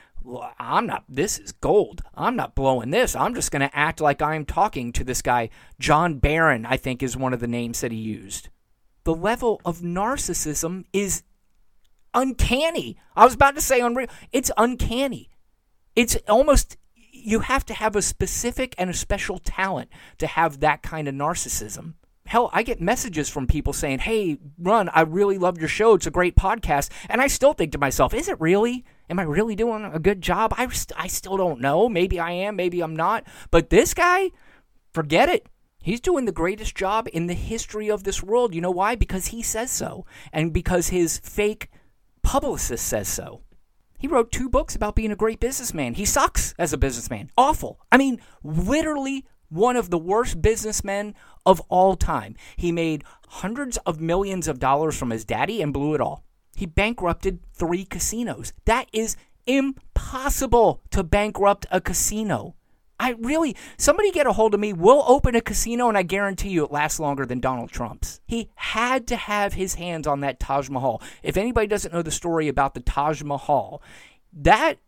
I'm 0.58 0.86
not, 0.86 1.04
this 1.08 1.38
is 1.38 1.52
gold. 1.52 2.02
I'm 2.14 2.34
not 2.34 2.54
blowing 2.54 2.90
this. 2.90 3.14
I'm 3.14 3.34
just 3.34 3.50
going 3.50 3.60
to 3.60 3.76
act 3.76 4.00
like 4.00 4.22
I'm 4.22 4.44
talking 4.44 4.90
to 4.92 5.04
this 5.04 5.22
guy. 5.22 5.50
John 5.78 6.18
Barron, 6.18 6.64
I 6.64 6.76
think, 6.78 7.02
is 7.02 7.16
one 7.16 7.34
of 7.34 7.40
the 7.40 7.46
names 7.46 7.82
that 7.82 7.92
he 7.92 7.98
used. 7.98 8.48
The 9.04 9.14
level 9.14 9.60
of 9.64 9.80
narcissism 9.80 10.84
is 10.92 11.22
uncanny. 12.14 12.96
I 13.14 13.24
was 13.24 13.34
about 13.34 13.54
to 13.54 13.60
say 13.60 13.80
unreal. 13.80 14.08
It's 14.32 14.50
uncanny. 14.56 15.30
It's 15.94 16.16
almost 16.28 16.76
you 17.24 17.40
have 17.40 17.64
to 17.66 17.74
have 17.74 17.96
a 17.96 18.02
specific 18.02 18.74
and 18.78 18.90
a 18.90 18.94
special 18.94 19.38
talent 19.38 19.90
to 20.18 20.26
have 20.26 20.60
that 20.60 20.82
kind 20.82 21.08
of 21.08 21.14
narcissism. 21.14 21.94
Hell, 22.26 22.50
I 22.52 22.62
get 22.62 22.80
messages 22.80 23.30
from 23.30 23.46
people 23.46 23.72
saying, 23.72 24.00
Hey, 24.00 24.36
Run, 24.58 24.90
I 24.90 25.00
really 25.00 25.38
love 25.38 25.58
your 25.58 25.68
show. 25.68 25.94
It's 25.94 26.06
a 26.06 26.10
great 26.10 26.36
podcast. 26.36 26.90
And 27.08 27.22
I 27.22 27.26
still 27.26 27.54
think 27.54 27.72
to 27.72 27.78
myself, 27.78 28.12
Is 28.12 28.28
it 28.28 28.40
really? 28.40 28.84
Am 29.08 29.18
I 29.18 29.22
really 29.22 29.56
doing 29.56 29.84
a 29.84 29.98
good 29.98 30.20
job? 30.20 30.52
I, 30.58 30.68
st- 30.68 31.00
I 31.00 31.06
still 31.06 31.38
don't 31.38 31.60
know. 31.60 31.88
Maybe 31.88 32.20
I 32.20 32.32
am, 32.32 32.56
maybe 32.56 32.82
I'm 32.82 32.94
not. 32.94 33.24
But 33.50 33.70
this 33.70 33.94
guy, 33.94 34.30
forget 34.92 35.30
it. 35.30 35.46
He's 35.80 36.00
doing 36.00 36.26
the 36.26 36.32
greatest 36.32 36.74
job 36.74 37.08
in 37.12 37.28
the 37.28 37.34
history 37.34 37.90
of 37.90 38.04
this 38.04 38.22
world. 38.22 38.54
You 38.54 38.60
know 38.60 38.70
why? 38.70 38.94
Because 38.94 39.28
he 39.28 39.42
says 39.42 39.70
so. 39.70 40.04
And 40.30 40.52
because 40.52 40.88
his 40.88 41.18
fake 41.18 41.70
publicist 42.22 42.86
says 42.86 43.08
so. 43.08 43.40
He 43.98 44.06
wrote 44.06 44.30
two 44.30 44.48
books 44.48 44.76
about 44.76 44.94
being 44.94 45.10
a 45.10 45.16
great 45.16 45.40
businessman. 45.40 45.94
He 45.94 46.04
sucks 46.04 46.54
as 46.58 46.72
a 46.72 46.78
businessman. 46.78 47.30
Awful. 47.36 47.80
I 47.90 47.98
mean, 47.98 48.20
literally 48.42 49.26
one 49.48 49.76
of 49.76 49.90
the 49.90 49.98
worst 49.98 50.40
businessmen 50.40 51.14
of 51.44 51.60
all 51.68 51.96
time. 51.96 52.36
He 52.56 52.70
made 52.70 53.04
hundreds 53.28 53.76
of 53.78 54.00
millions 54.00 54.46
of 54.46 54.58
dollars 54.58 54.96
from 54.96 55.10
his 55.10 55.24
daddy 55.24 55.60
and 55.62 55.72
blew 55.72 55.94
it 55.94 56.00
all. 56.00 56.24
He 56.54 56.66
bankrupted 56.66 57.40
three 57.52 57.84
casinos. 57.84 58.52
That 58.64 58.88
is 58.92 59.16
impossible 59.46 60.82
to 60.90 61.02
bankrupt 61.02 61.66
a 61.70 61.80
casino. 61.80 62.54
I 63.00 63.10
really, 63.20 63.56
somebody 63.76 64.10
get 64.10 64.26
a 64.26 64.32
hold 64.32 64.54
of 64.54 64.60
me. 64.60 64.72
We'll 64.72 65.04
open 65.06 65.36
a 65.36 65.40
casino, 65.40 65.88
and 65.88 65.96
I 65.96 66.02
guarantee 66.02 66.50
you 66.50 66.64
it 66.64 66.72
lasts 66.72 66.98
longer 66.98 67.24
than 67.24 67.40
Donald 67.40 67.70
Trump's. 67.70 68.20
He 68.26 68.50
had 68.56 69.06
to 69.08 69.16
have 69.16 69.54
his 69.54 69.74
hands 69.74 70.06
on 70.06 70.20
that 70.20 70.40
Taj 70.40 70.68
Mahal. 70.68 71.00
If 71.22 71.36
anybody 71.36 71.66
doesn't 71.66 71.94
know 71.94 72.02
the 72.02 72.10
story 72.10 72.48
about 72.48 72.74
the 72.74 72.80
Taj 72.80 73.22
Mahal, 73.22 73.82
that 74.32 74.78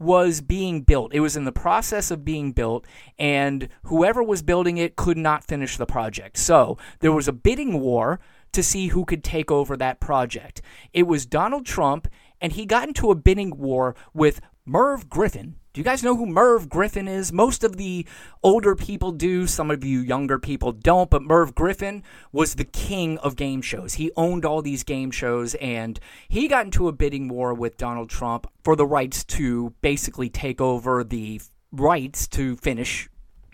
was 0.00 0.40
being 0.40 0.80
built. 0.80 1.12
It 1.12 1.20
was 1.20 1.36
in 1.36 1.44
the 1.44 1.52
process 1.52 2.10
of 2.10 2.24
being 2.24 2.52
built, 2.52 2.86
and 3.18 3.68
whoever 3.84 4.22
was 4.22 4.42
building 4.42 4.78
it 4.78 4.96
could 4.96 5.18
not 5.18 5.44
finish 5.44 5.76
the 5.76 5.86
project. 5.86 6.38
So 6.38 6.78
there 7.00 7.12
was 7.12 7.28
a 7.28 7.32
bidding 7.32 7.80
war 7.80 8.18
to 8.52 8.62
see 8.62 8.88
who 8.88 9.04
could 9.04 9.22
take 9.22 9.50
over 9.50 9.76
that 9.76 10.00
project. 10.00 10.62
It 10.92 11.04
was 11.04 11.26
Donald 11.26 11.66
Trump, 11.66 12.08
and 12.40 12.52
he 12.52 12.66
got 12.66 12.88
into 12.88 13.10
a 13.10 13.14
bidding 13.14 13.56
war 13.58 13.94
with 14.14 14.40
Merv 14.64 15.08
Griffin, 15.08 15.56
do 15.72 15.80
you 15.80 15.84
guys 15.84 16.02
know 16.02 16.16
who 16.16 16.26
Merv 16.26 16.68
Griffin 16.68 17.06
is? 17.06 17.32
Most 17.32 17.62
of 17.62 17.76
the 17.76 18.04
older 18.42 18.74
people 18.74 19.12
do, 19.12 19.46
some 19.46 19.70
of 19.70 19.84
you 19.84 20.00
younger 20.00 20.36
people 20.36 20.72
don't, 20.72 21.08
but 21.08 21.22
Merv 21.22 21.54
Griffin 21.54 22.02
was 22.32 22.54
the 22.54 22.64
king 22.64 23.18
of 23.18 23.36
game 23.36 23.62
shows. 23.62 23.94
He 23.94 24.10
owned 24.16 24.44
all 24.44 24.62
these 24.62 24.82
game 24.82 25.12
shows 25.12 25.54
and 25.56 26.00
he 26.28 26.48
got 26.48 26.64
into 26.64 26.88
a 26.88 26.92
bidding 26.92 27.28
war 27.28 27.54
with 27.54 27.76
Donald 27.76 28.10
Trump 28.10 28.48
for 28.64 28.74
the 28.74 28.86
rights 28.86 29.22
to 29.24 29.72
basically 29.80 30.28
take 30.28 30.60
over 30.60 31.04
the 31.04 31.40
rights 31.70 32.26
to 32.28 32.56
finish 32.56 33.08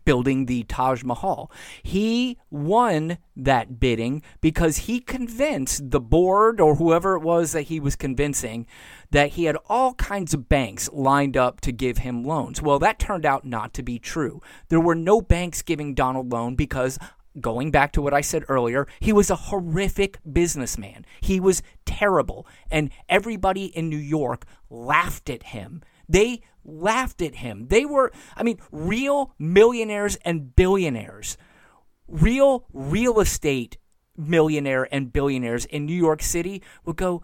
building 0.06 0.46
the 0.46 0.62
Taj 0.62 1.04
Mahal. 1.04 1.52
He 1.82 2.38
won 2.50 3.18
that 3.36 3.78
bidding 3.78 4.22
because 4.40 4.78
he 4.78 5.00
convinced 5.00 5.90
the 5.90 6.00
board 6.00 6.58
or 6.58 6.76
whoever 6.76 7.16
it 7.16 7.20
was 7.20 7.52
that 7.52 7.62
he 7.62 7.78
was 7.78 7.94
convincing 7.94 8.66
that 9.10 9.32
he 9.32 9.44
had 9.44 9.58
all 9.68 9.92
kinds 9.94 10.32
of 10.32 10.48
banks 10.48 10.88
lined 10.90 11.36
up 11.36 11.60
to 11.60 11.72
give 11.72 11.98
him 11.98 12.25
loans. 12.25 12.62
Well, 12.62 12.78
that 12.78 12.98
turned 12.98 13.26
out 13.26 13.44
not 13.44 13.75
to 13.75 13.82
be 13.82 13.98
true. 13.98 14.40
There 14.70 14.80
were 14.80 14.94
no 14.94 15.20
banks 15.20 15.60
giving 15.60 15.94
Donald 15.94 16.32
loan 16.32 16.54
because 16.54 16.98
going 17.40 17.70
back 17.70 17.92
to 17.92 18.00
what 18.00 18.14
I 18.14 18.20
said 18.22 18.44
earlier, 18.48 18.86
he 19.00 19.12
was 19.12 19.28
a 19.28 19.36
horrific 19.36 20.18
businessman. 20.30 21.04
He 21.20 21.38
was 21.40 21.62
terrible. 21.84 22.46
And 22.70 22.90
everybody 23.08 23.66
in 23.66 23.88
New 23.90 23.96
York 23.98 24.46
laughed 24.70 25.28
at 25.28 25.42
him. 25.44 25.82
They 26.08 26.42
laughed 26.66 27.23
at 27.23 27.37
him. 27.37 27.68
They 27.68 27.85
were, 27.85 28.12
I 28.37 28.42
mean, 28.42 28.58
real 28.70 29.35
millionaires 29.38 30.16
and 30.25 30.54
billionaires, 30.54 31.37
real 32.08 32.66
real 32.73 33.20
estate 33.20 33.78
millionaire 34.16 34.88
and 34.92 35.12
billionaires 35.12 35.64
in 35.66 35.87
New 35.87 35.94
York 35.94 36.23
City 36.23 36.62
would 36.85 36.96
go, 36.96 37.23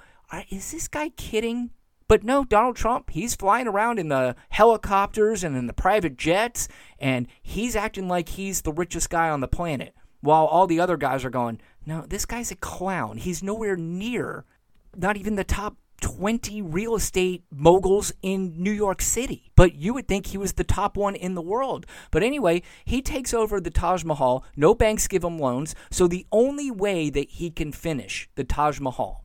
Is 0.51 0.73
this 0.73 0.89
guy 0.89 1.11
kidding? 1.11 1.71
But 2.09 2.25
no, 2.25 2.45
Donald 2.45 2.77
Trump, 2.77 3.11
he's 3.11 3.35
flying 3.35 3.67
around 3.67 3.99
in 3.99 4.09
the 4.09 4.37
helicopters 4.51 5.43
and 5.43 5.57
in 5.57 5.67
the 5.67 5.73
private 5.73 6.19
jets, 6.19 6.69
and 6.99 7.27
he's 7.43 7.75
acting 7.75 8.07
like 8.07 8.31
he's 8.31 8.63
the 8.63 8.73
richest 8.73 9.09
guy 9.09 9.31
on 9.31 9.41
the 9.41 9.49
planet. 9.49 9.95
While 10.21 10.45
all 10.45 10.67
the 10.67 10.79
other 10.79 10.97
guys 10.97 11.25
are 11.25 11.31
going, 11.31 11.61
no, 11.87 12.05
this 12.07 12.27
guy's 12.27 12.51
a 12.51 12.57
clown. 12.57 13.17
He's 13.17 13.43
nowhere 13.43 13.77
near, 13.77 14.45
not 14.95 15.17
even 15.17 15.37
the 15.37 15.45
top 15.45 15.77
20 16.03 16.61
real 16.61 16.97
estate 16.97 17.45
moguls 17.51 18.13
in 18.21 18.63
New 18.63 18.73
York 18.73 19.01
City. 19.01 19.51
But 19.57 19.77
you 19.77 19.95
would 19.95 20.09
think 20.09 20.27
he 20.27 20.37
was 20.37 20.53
the 20.53 20.65
top 20.65 20.97
one 20.97 21.15
in 21.15 21.35
the 21.35 21.41
world. 21.41 21.87
But 22.11 22.23
anyway, 22.23 22.63
he 22.85 23.01
takes 23.01 23.33
over 23.33 23.61
the 23.61 23.71
Taj 23.71 24.05
Mahal. 24.05 24.45
No 24.57 24.75
banks 24.75 25.09
give 25.09 25.25
him 25.25 25.39
loans. 25.39 25.75
So 25.91 26.07
the 26.07 26.27
only 26.31 26.71
way 26.71 27.09
that 27.09 27.31
he 27.31 27.51
can 27.51 27.73
finish 27.73 28.29
the 28.35 28.45
Taj 28.45 28.81
Mahal 28.81 29.25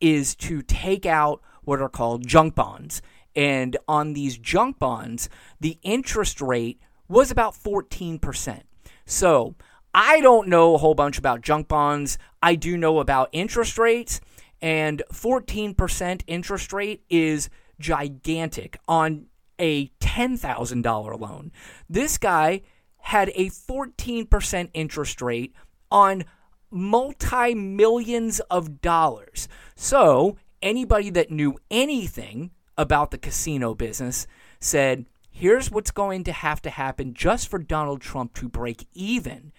is 0.00 0.34
to 0.36 0.62
take 0.62 1.04
out 1.04 1.42
what 1.64 1.80
are 1.80 1.88
called 1.88 2.26
junk 2.26 2.54
bonds. 2.54 3.02
And 3.36 3.76
on 3.88 4.12
these 4.12 4.38
junk 4.38 4.78
bonds, 4.78 5.28
the 5.60 5.78
interest 5.82 6.40
rate 6.40 6.80
was 7.08 7.30
about 7.30 7.54
14%. 7.54 8.62
So 9.04 9.56
I 9.92 10.20
don't 10.20 10.48
know 10.48 10.74
a 10.74 10.78
whole 10.78 10.94
bunch 10.94 11.18
about 11.18 11.40
junk 11.40 11.68
bonds. 11.68 12.18
I 12.42 12.54
do 12.54 12.76
know 12.76 13.00
about 13.00 13.28
interest 13.32 13.78
rates 13.78 14.20
and 14.60 15.02
14% 15.12 16.22
interest 16.26 16.72
rate 16.72 17.02
is 17.08 17.48
gigantic 17.78 18.78
on 18.88 19.26
a 19.58 19.88
$10,000 20.00 21.20
loan. 21.20 21.52
This 21.88 22.18
guy 22.18 22.62
had 22.98 23.30
a 23.34 23.50
14% 23.50 24.70
interest 24.72 25.20
rate 25.20 25.54
on 25.90 26.24
multi 26.70 27.54
millions 27.54 28.40
of 28.50 28.80
dollars. 28.80 29.48
So, 29.76 30.36
anybody 30.62 31.10
that 31.10 31.30
knew 31.30 31.58
anything 31.70 32.50
about 32.76 33.10
the 33.10 33.18
casino 33.18 33.74
business 33.74 34.26
said, 34.58 35.06
here's 35.30 35.70
what's 35.70 35.90
going 35.90 36.24
to 36.24 36.32
have 36.32 36.62
to 36.62 36.70
happen 36.70 37.14
just 37.14 37.48
for 37.48 37.58
Donald 37.58 38.00
Trump 38.00 38.34
to 38.34 38.48
break 38.48 38.86
even. 38.94 39.52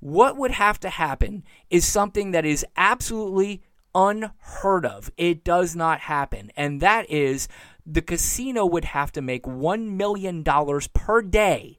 What 0.00 0.36
would 0.36 0.50
have 0.50 0.78
to 0.80 0.90
happen 0.90 1.44
is 1.70 1.86
something 1.86 2.32
that 2.32 2.44
is 2.44 2.66
absolutely 2.76 3.62
unheard 3.94 4.86
of. 4.86 5.10
It 5.16 5.44
does 5.44 5.76
not 5.76 6.00
happen. 6.00 6.50
And 6.56 6.80
that 6.80 7.08
is 7.10 7.48
the 7.84 8.02
casino 8.02 8.64
would 8.66 8.86
have 8.86 9.12
to 9.12 9.22
make 9.22 9.42
$1 9.44 9.88
million 9.88 10.44
per 10.44 11.22
day 11.22 11.78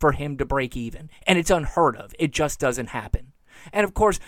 for 0.00 0.12
him 0.12 0.36
to 0.36 0.44
break 0.44 0.76
even. 0.76 1.10
And 1.26 1.38
it's 1.38 1.50
unheard 1.50 1.96
of. 1.96 2.14
It 2.18 2.32
just 2.32 2.58
doesn't 2.58 2.88
happen. 2.88 3.32
And 3.72 3.84
of 3.84 3.94
course, 3.94 4.18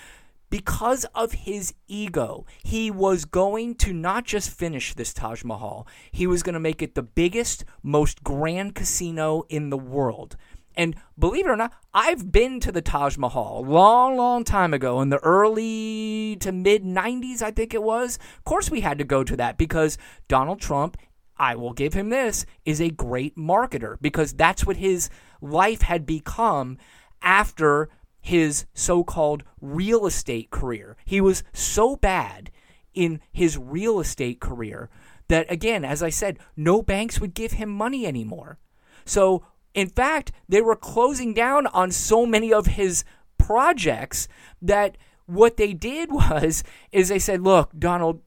because 0.49 1.05
of 1.07 1.33
his 1.33 1.75
ego, 1.89 2.47
he 2.63 2.91
was 2.91 3.25
going 3.25 3.75
to 3.77 3.93
not 3.93 4.25
just 4.25 4.51
finish 4.51 4.95
this 4.95 5.13
Taj 5.13 5.43
Mahal, 5.43 5.87
he 6.13 6.27
was 6.27 6.43
going 6.43 6.55
to 6.55 6.61
make 6.61 6.83
it 6.83 6.95
the 6.95 7.03
biggest, 7.03 7.65
most 7.83 8.23
grand 8.23 8.75
casino 8.75 9.43
in 9.49 9.71
the 9.71 9.77
world. 9.77 10.37
And 10.77 10.95
believe 11.19 11.47
it 11.47 11.51
or 11.51 11.57
not, 11.57 11.73
I've 11.95 12.31
been 12.31 12.61
to 12.61 12.71
the 12.71 12.83
Taj 12.83 13.17
Mahal 13.17 13.65
long, 13.67 14.17
long 14.17 14.45
time 14.45 14.75
ago 14.75 15.01
in 15.01 15.09
the 15.09 15.19
early 15.19 16.37
to 16.41 16.53
mid 16.53 16.85
90s, 16.85 17.41
I 17.41 17.51
think 17.51 17.73
it 17.73 17.83
was. 17.83 18.19
Of 18.39 18.45
course, 18.45 18.71
we 18.71 18.83
had 18.83 18.99
to 18.99 19.05
go 19.05 19.25
to 19.25 19.37
that 19.37 19.57
because 19.57 19.97
Donald 20.29 20.61
Trump, 20.61 20.99
I 21.39 21.57
will 21.57 21.73
give 21.73 21.95
him 21.95 22.11
this, 22.11 22.45
is 22.65 22.81
a 22.81 22.91
great 22.91 23.37
marketer 23.37 23.97
because 24.01 24.35
that's 24.35 24.67
what 24.67 24.77
his 24.77 25.09
life 25.41 25.83
had 25.83 26.05
become 26.05 26.77
after 27.23 27.89
his 28.21 28.67
so 28.75 29.03
called 29.03 29.45
real 29.61 30.07
estate 30.07 30.51
career. 30.51 30.97
He 31.05 31.21
was 31.21 31.43
so 31.53 31.97
bad 31.97 32.51
in 32.93 33.21
his 33.33 33.57
real 33.57 34.01
estate 34.01 34.41
career 34.41 34.91
that, 35.29 35.51
again, 35.51 35.85
as 35.85 36.03
I 36.03 36.11
said, 36.11 36.39
no 36.57 36.83
banks 36.83 37.21
would 37.21 37.35
give 37.35 37.53
him 37.53 37.69
money 37.69 38.07
anymore. 38.07 38.59
So 39.05 39.45
in 39.77 39.89
fact, 39.91 40.33
they 40.49 40.63
were 40.63 40.75
closing 40.75 41.35
down 41.35 41.69
on 41.69 41.93
so 41.93 42.27
many 42.27 42.53
of 42.53 42.67
his 42.67 43.05
projects 43.39 44.27
that 44.61 44.97
what 45.27 45.57
they 45.57 45.73
did 45.75 46.11
was 46.13 46.65
is 46.91 47.09
they 47.09 47.21
said, 47.21 47.43
"Look, 47.43 47.71
Donald, 47.79 48.23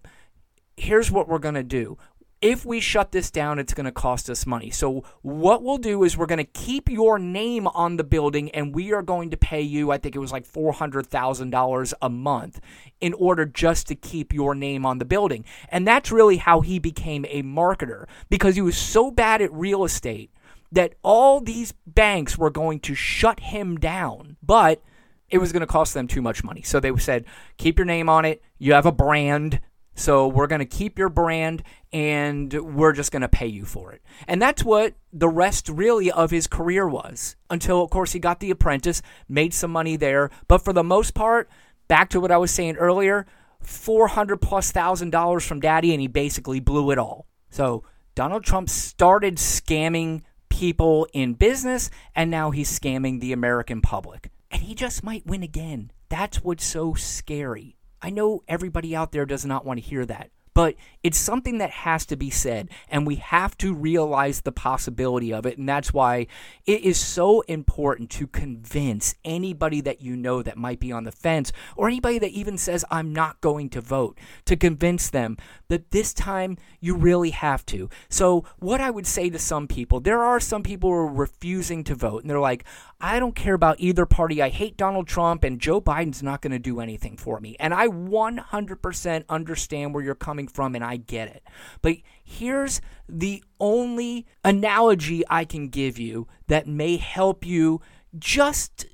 here's 0.77 1.11
what 1.11 1.27
we're 1.27 1.39
going 1.39 1.55
to 1.55 1.63
do. 1.63 1.97
if 2.41 2.65
we 2.65 2.79
shut 2.79 3.11
this 3.11 3.29
down, 3.31 3.59
it's 3.59 3.73
going 3.73 3.85
to 3.85 3.91
cost 3.91 4.29
us 4.29 4.45
money. 4.45 4.69
So, 4.69 5.03
what 5.23 5.61
we'll 5.61 5.77
do 5.77 6.05
is 6.05 6.15
we're 6.15 6.25
going 6.25 6.37
to 6.37 6.45
keep 6.45 6.89
your 6.89 7.19
name 7.19 7.67
on 7.67 7.97
the 7.97 8.03
building 8.05 8.49
and 8.51 8.73
we 8.73 8.93
are 8.93 9.01
going 9.01 9.31
to 9.31 9.37
pay 9.37 9.61
you, 9.61 9.91
I 9.91 9.97
think 9.97 10.15
it 10.15 10.19
was 10.19 10.31
like 10.31 10.47
$400,000 10.47 11.93
a 12.01 12.09
month 12.09 12.61
in 13.01 13.13
order 13.13 13.45
just 13.45 13.87
to 13.87 13.95
keep 13.95 14.33
your 14.33 14.55
name 14.55 14.85
on 14.85 14.99
the 14.99 15.05
building. 15.05 15.43
And 15.67 15.85
that's 15.85 16.13
really 16.13 16.37
how 16.37 16.61
he 16.61 16.79
became 16.79 17.25
a 17.25 17.43
marketer 17.43 18.05
because 18.29 18.55
he 18.55 18.61
was 18.61 18.77
so 18.77 19.11
bad 19.11 19.41
at 19.41 19.51
real 19.51 19.83
estate 19.83 20.31
that 20.71 20.93
all 21.03 21.41
these 21.41 21.73
banks 21.85 22.37
were 22.37 22.49
going 22.49 22.79
to 22.81 22.95
shut 22.95 23.39
him 23.39 23.77
down. 23.77 24.37
But 24.43 24.81
it 25.29 25.37
was 25.37 25.51
going 25.51 25.61
to 25.61 25.67
cost 25.67 25.93
them 25.93 26.07
too 26.07 26.21
much 26.21 26.43
money. 26.43 26.61
So 26.61 26.79
they 26.79 26.95
said, 26.97 27.25
keep 27.57 27.77
your 27.77 27.85
name 27.85 28.09
on 28.09 28.25
it. 28.25 28.41
You 28.57 28.73
have 28.73 28.85
a 28.85 28.91
brand. 28.91 29.61
So 29.95 30.27
we're 30.27 30.47
going 30.47 30.59
to 30.59 30.65
keep 30.65 30.97
your 30.97 31.09
brand 31.09 31.61
and 31.91 32.53
we're 32.53 32.93
just 32.93 33.11
going 33.11 33.21
to 33.21 33.27
pay 33.27 33.47
you 33.47 33.65
for 33.65 33.91
it. 33.91 34.01
And 34.27 34.41
that's 34.41 34.63
what 34.63 34.93
the 35.11 35.27
rest 35.27 35.67
really 35.67 36.09
of 36.11 36.31
his 36.31 36.47
career 36.47 36.87
was 36.87 37.35
until, 37.49 37.83
of 37.83 37.89
course, 37.89 38.13
he 38.13 38.19
got 38.19 38.39
The 38.39 38.51
Apprentice, 38.51 39.01
made 39.27 39.53
some 39.53 39.71
money 39.71 39.97
there. 39.97 40.31
But 40.47 40.59
for 40.59 40.71
the 40.71 40.83
most 40.83 41.13
part, 41.13 41.49
back 41.87 42.09
to 42.11 42.21
what 42.21 42.31
I 42.31 42.37
was 42.37 42.51
saying 42.51 42.77
earlier, 42.77 43.25
400 43.61 44.37
plus 44.37 44.71
thousand 44.71 45.09
dollars 45.09 45.45
from 45.45 45.59
daddy 45.59 45.91
and 45.91 45.99
he 45.99 46.07
basically 46.07 46.61
blew 46.61 46.91
it 46.91 46.97
all. 46.97 47.27
So 47.49 47.83
Donald 48.15 48.45
Trump 48.45 48.69
started 48.69 49.35
scamming 49.35 50.21
people 50.59 51.07
in 51.13 51.35
business 51.35 51.89
and 52.13 52.29
now 52.29 52.51
he's 52.51 52.77
scamming 52.77 53.21
the 53.21 53.31
American 53.31 53.79
public. 53.79 54.29
And 54.51 54.61
he 54.61 54.75
just 54.75 55.05
might 55.05 55.25
win 55.25 55.41
again. 55.41 55.89
That's 56.09 56.43
what's 56.43 56.65
so 56.65 56.95
scary. 56.95 57.77
I 58.01 58.09
know 58.09 58.43
everybody 58.45 58.93
out 58.93 59.13
there 59.13 59.25
does 59.25 59.45
not 59.45 59.65
want 59.65 59.79
to 59.79 59.85
hear 59.85 60.05
that, 60.07 60.31
but 60.59 60.75
it's 61.01 61.17
something 61.17 61.59
that 61.59 61.69
has 61.69 62.05
to 62.07 62.17
be 62.17 62.29
said, 62.29 62.67
and 62.89 63.07
we 63.07 63.15
have 63.15 63.57
to 63.59 63.73
realize 63.73 64.41
the 64.41 64.51
possibility 64.51 65.31
of 65.31 65.45
it. 65.45 65.57
And 65.57 65.69
that's 65.69 65.93
why 65.93 66.27
it 66.65 66.81
is 66.81 66.99
so 66.99 67.39
important 67.41 68.09
to 68.09 68.27
convince 68.27 69.15
anybody 69.23 69.79
that 69.79 70.01
you 70.01 70.17
know 70.17 70.43
that 70.43 70.57
might 70.57 70.81
be 70.81 70.91
on 70.91 71.05
the 71.05 71.13
fence, 71.13 71.53
or 71.77 71.87
anybody 71.87 72.19
that 72.19 72.31
even 72.31 72.57
says, 72.57 72.83
I'm 72.91 73.13
not 73.13 73.39
going 73.39 73.69
to 73.69 73.79
vote, 73.79 74.19
to 74.43 74.57
convince 74.57 75.09
them 75.09 75.37
that 75.69 75.91
this 75.91 76.13
time 76.13 76.57
you 76.81 76.93
really 76.93 77.29
have 77.29 77.65
to. 77.67 77.89
So, 78.09 78.43
what 78.57 78.81
I 78.81 78.89
would 78.91 79.07
say 79.07 79.29
to 79.29 79.39
some 79.39 79.65
people, 79.65 80.01
there 80.01 80.21
are 80.21 80.41
some 80.41 80.63
people 80.63 80.89
who 80.89 80.95
are 80.95 81.07
refusing 81.07 81.85
to 81.85 81.95
vote, 81.95 82.23
and 82.23 82.29
they're 82.29 82.37
like, 82.37 82.65
I 82.99 83.19
don't 83.19 83.35
care 83.35 83.53
about 83.53 83.79
either 83.79 84.05
party. 84.05 84.41
I 84.41 84.49
hate 84.49 84.75
Donald 84.75 85.07
Trump, 85.07 85.45
and 85.45 85.61
Joe 85.61 85.79
Biden's 85.79 86.21
not 86.21 86.41
going 86.41 86.51
to 86.51 86.59
do 86.59 86.81
anything 86.81 87.15
for 87.15 87.39
me. 87.39 87.55
And 87.57 87.73
I 87.73 87.87
100% 87.87 89.23
understand 89.29 89.93
where 89.93 90.03
you're 90.03 90.15
coming 90.15 90.48
from, 90.49 90.75
and 90.75 90.83
I 90.83 90.97
get 90.97 91.27
it. 91.29 91.43
But 91.81 91.97
here's 92.23 92.81
the 93.07 93.43
only 93.59 94.25
analogy 94.43 95.23
I 95.29 95.45
can 95.45 95.69
give 95.69 95.97
you 95.97 96.27
that 96.47 96.67
may 96.67 96.97
help 96.97 97.45
you 97.45 97.81
just 98.17 98.85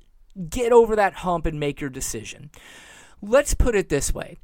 get 0.48 0.72
over 0.72 0.94
that 0.96 1.14
hump 1.14 1.46
and 1.46 1.58
make 1.58 1.80
your 1.80 1.90
decision. 1.90 2.50
Let's 3.22 3.54
put 3.54 3.74
it 3.74 3.88
this 3.88 4.12
way 4.12 4.36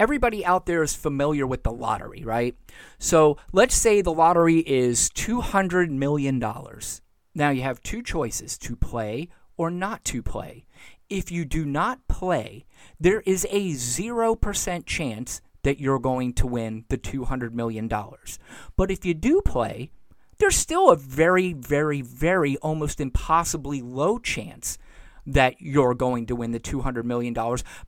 everybody 0.00 0.44
out 0.46 0.64
there 0.64 0.82
is 0.82 0.96
familiar 0.96 1.46
with 1.46 1.62
the 1.62 1.70
lottery, 1.70 2.24
right? 2.24 2.56
So 2.98 3.36
let's 3.52 3.74
say 3.74 4.00
the 4.00 4.12
lottery 4.12 4.60
is 4.60 5.10
$200 5.10 5.90
million. 5.90 6.42
Now 7.34 7.50
you 7.50 7.62
have 7.62 7.82
two 7.82 8.02
choices 8.02 8.56
to 8.58 8.74
play 8.74 9.28
or 9.58 9.70
not 9.70 10.02
to 10.06 10.22
play. 10.22 10.64
If 11.10 11.30
you 11.30 11.44
do 11.44 11.66
not 11.66 12.08
play, 12.08 12.64
there 12.98 13.20
is 13.26 13.46
a 13.50 13.72
0% 13.72 14.86
chance 14.86 15.42
that 15.62 15.80
you're 15.80 15.98
going 15.98 16.32
to 16.34 16.46
win 16.46 16.84
the 16.88 16.98
$200 16.98 17.52
million. 17.52 17.88
But 18.76 18.90
if 18.90 19.04
you 19.04 19.14
do 19.14 19.40
play, 19.44 19.90
there's 20.38 20.56
still 20.56 20.90
a 20.90 20.96
very, 20.96 21.52
very, 21.52 22.00
very 22.00 22.56
almost 22.58 23.00
impossibly 23.00 23.82
low 23.82 24.18
chance 24.18 24.78
that 25.26 25.60
you're 25.60 25.94
going 25.94 26.26
to 26.26 26.34
win 26.34 26.52
the 26.52 26.60
$200 26.60 27.04
million, 27.04 27.34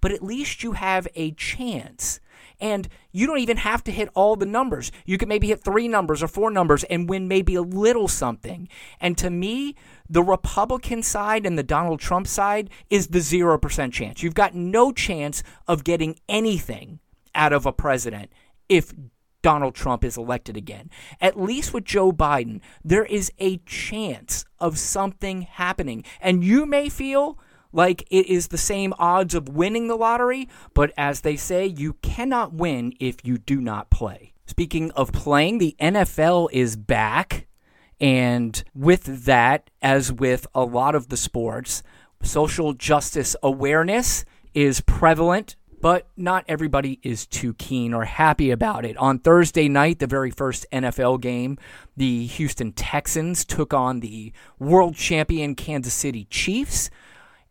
but 0.01 0.13
at 0.13 0.23
least 0.23 0.63
you 0.63 0.73
have 0.73 1.09
a 1.15 1.33
chance. 1.33 2.21
And 2.61 2.89
you 3.11 3.27
don't 3.27 3.39
even 3.39 3.57
have 3.57 3.83
to 3.85 3.91
hit 3.91 4.09
all 4.15 4.37
the 4.37 4.47
numbers. 4.47 4.93
You 5.05 5.19
could 5.19 5.29
maybe 5.29 5.49
hit 5.49 5.65
three 5.65 5.89
numbers 5.89 6.23
or 6.23 6.29
four 6.29 6.51
numbers 6.51 6.85
and 6.85 7.09
win 7.09 7.27
maybe 7.27 7.55
a 7.55 7.63
little 7.63 8.07
something. 8.07 8.69
And 9.01 9.19
to 9.19 9.31
me, 9.31 9.75
the 10.09 10.23
Republican 10.23 11.03
side 11.03 11.45
and 11.47 11.59
the 11.59 11.65
Donald 11.65 12.01
Trump 12.01 12.27
side 12.27 12.71
is 12.91 13.09
the 13.09 13.19
0% 13.19 13.93
chance. 13.93 14.23
You've 14.23 14.35
got 14.35 14.55
no 14.55 14.93
chance 14.93 15.43
of 15.67 15.83
getting 15.83 16.21
anything 16.29 17.01
out 17.35 17.53
of 17.53 17.67
a 17.67 17.73
president 17.73 18.33
if 18.69 18.93
Donald 19.43 19.75
Trump 19.75 20.05
is 20.05 20.17
elected 20.17 20.57
again. 20.57 20.89
At 21.21 21.41
least 21.41 21.75
with 21.75 21.85
Joe 21.85 22.13
Biden, 22.13 22.61
there 22.85 23.05
is 23.05 23.33
a 23.39 23.59
chance 23.59 24.45
of 24.59 24.79
something 24.79 25.43
happening. 25.43 26.05
And 26.21 26.45
you 26.45 26.65
may 26.65 26.89
feel 26.89 27.39
like 27.73 28.03
it 28.11 28.27
is 28.27 28.49
the 28.49 28.59
same 28.59 28.95
odds 28.99 29.35
of 29.35 29.49
winning 29.49 29.89
the 29.89 29.97
lottery, 29.97 30.49
but 30.75 30.93
as 30.97 31.23
they 31.23 31.37
say, 31.37 31.67
you 31.67 31.95
cannot 31.95 32.53
win 32.53 32.93
if 33.01 33.25
you 33.25 33.39
do 33.39 33.61
not 33.61 33.91
play. 33.91 34.33
Speaking 34.47 34.91
of 34.93 35.13
playing, 35.13 35.59
the 35.59 35.75
NFL 35.81 36.49
is 36.53 36.77
back. 36.77 37.47
And 38.01 38.63
with 38.75 39.25
that, 39.25 39.71
as 39.81 40.13
with 40.13 40.47
a 40.55 40.65
lot 40.65 40.95
of 40.95 41.09
the 41.09 41.17
sports, 41.17 41.83
social 42.23 42.73
justice 42.75 43.35
awareness 43.43 44.25
is 44.55 44.81
prevalent 44.83 45.57
but 45.83 46.07
not 46.17 46.45
everybody 46.47 47.01
is 47.03 47.27
too 47.27 47.53
keen 47.55 47.93
or 47.93 48.05
happy 48.05 48.53
about 48.53 48.87
it. 48.87 48.97
On 48.97 49.19
Thursday 49.19 49.69
night, 49.69 49.99
the 49.99 50.07
very 50.07 50.31
first 50.31 50.65
NFL 50.73 51.21
game, 51.21 51.59
the 51.97 52.25
Houston 52.27 52.73
Texans 52.73 53.45
took 53.45 53.75
on 53.75 53.99
the 53.99 54.33
world 54.61 54.95
champion 54.95 55.57
Kansas 55.57 55.93
City 55.93 56.25
Chiefs. 56.31 56.89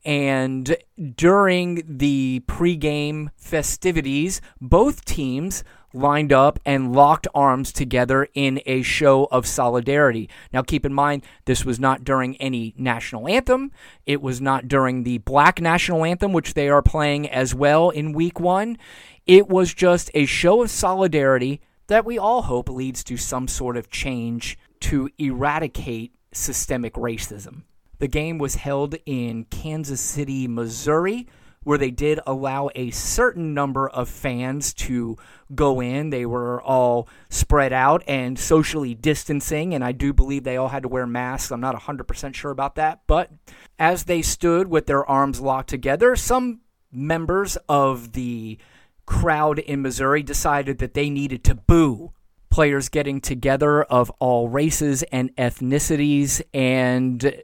And 0.05 0.77
during 1.15 1.83
the 1.85 2.41
pregame 2.47 3.29
festivities, 3.35 4.39
both 4.61 5.03
teams 5.03 5.65
lined 5.93 6.32
up 6.32 6.60
and 6.65 6.93
locked 6.93 7.27
arms 7.34 7.71
together 7.71 8.27
in 8.34 8.62
a 8.65 8.82
show 8.82 9.27
of 9.32 9.45
solidarity. 9.45 10.30
Now, 10.54 10.62
keep 10.62 10.86
in 10.86 10.93
mind, 10.93 11.23
this 11.45 11.65
was 11.65 11.80
not 11.80 12.04
during 12.04 12.36
any 12.38 12.73
national 12.77 13.27
anthem. 13.27 13.71
It 14.06 14.21
was 14.21 14.41
not 14.41 14.67
during 14.67 15.04
the 15.04 15.19
black 15.19 15.62
national 15.62 16.06
anthem, 16.06 16.34
which 16.34 16.54
they 16.54 16.69
are 16.69 16.82
playing 16.82 17.30
as 17.30 17.54
well 17.54 17.89
in 17.89 18.13
week 18.13 18.39
one. 18.39 18.77
It 19.25 19.47
was 19.47 19.73
just 19.73 20.10
a 20.13 20.25
show 20.25 20.63
of 20.63 20.69
solidarity 20.69 21.62
that 21.88 22.06
we 22.06 22.17
all 22.17 22.43
hope 22.43 22.69
leads 22.69 23.04
to 23.04 23.17
some 23.17 23.47
sort 23.47 23.77
of 23.77 23.89
change 23.89 24.58
to 24.80 25.10
eradicate 25.17 26.13
systemic 26.34 26.93
racism. 26.93 27.63
The 27.99 28.08
game 28.08 28.38
was 28.38 28.56
held 28.56 28.95
in 29.06 29.45
Kansas 29.45 30.01
City, 30.01 30.47
Missouri, 30.47 31.27
where 31.63 31.78
they 31.78 31.91
did 31.91 32.19
allow 32.26 32.69
a 32.76 32.89
certain 32.91 33.54
number 33.54 33.88
of 33.89 34.10
fans 34.10 34.74
to 34.74 35.15
go 35.54 35.80
in. 35.82 36.10
They 36.10 36.26
were 36.26 36.62
all 36.62 37.08
spread 37.30 37.71
out 37.71 38.04
and 38.08 38.38
socially 38.39 38.95
distancing, 38.95 39.74
and 39.74 39.84
I 39.84 39.91
do 39.91 40.12
believe 40.13 40.43
they 40.43 40.58
all 40.58 40.69
had 40.69 40.84
to 40.84 40.89
wear 40.89 41.06
masks. 41.06 41.52
I'm 41.52 41.62
not 41.62 41.76
100% 41.76 42.34
sure 42.34 42.52
about 42.52 42.76
that, 42.76 43.02
but 43.06 43.30
as 43.78 44.06
they 44.06 44.21
stood 44.21 44.67
with 44.67 44.88
their 44.88 45.06
arms 45.06 45.39
locked 45.39 45.69
together, 45.69 46.15
some 46.15 46.62
members 46.91 47.58
of 47.69 48.13
the 48.13 48.58
crowd 49.06 49.60
in 49.60 49.82
Missouri 49.82 50.24
decided 50.24 50.80
that 50.80 50.93
they 50.93 51.10
needed 51.10 51.43
to 51.43 51.56
boo 51.56 52.13
players 52.50 52.89
getting 52.89 53.21
together 53.21 53.84
of 53.84 54.10
all 54.19 54.50
races 54.50 55.04
and 55.04 55.36
ethnicities 55.38 56.41
and 56.54 57.41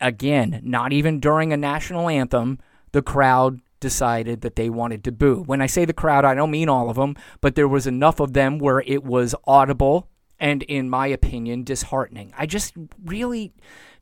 again, 0.00 0.60
not 0.64 0.92
even 0.92 1.20
during 1.20 1.52
a 1.52 1.56
national 1.56 2.08
anthem, 2.08 2.58
the 2.92 3.02
crowd 3.02 3.60
decided 3.80 4.42
that 4.42 4.56
they 4.56 4.68
wanted 4.70 5.02
to 5.04 5.12
boo. 5.12 5.42
When 5.46 5.62
I 5.62 5.66
say 5.66 5.84
the 5.84 5.92
crowd, 5.92 6.24
I 6.24 6.34
don't 6.34 6.50
mean 6.50 6.68
all 6.68 6.90
of 6.90 6.96
them, 6.96 7.16
but 7.40 7.54
there 7.54 7.68
was 7.68 7.86
enough 7.86 8.20
of 8.20 8.34
them 8.34 8.58
where 8.58 8.80
it 8.80 9.02
was 9.02 9.34
audible 9.44 10.08
and, 10.38 10.62
in 10.64 10.90
my 10.90 11.06
opinion, 11.06 11.64
disheartening. 11.64 12.32
I 12.36 12.46
just 12.46 12.74
really 13.04 13.52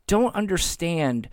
don't 0.07 0.35
understand 0.35 1.29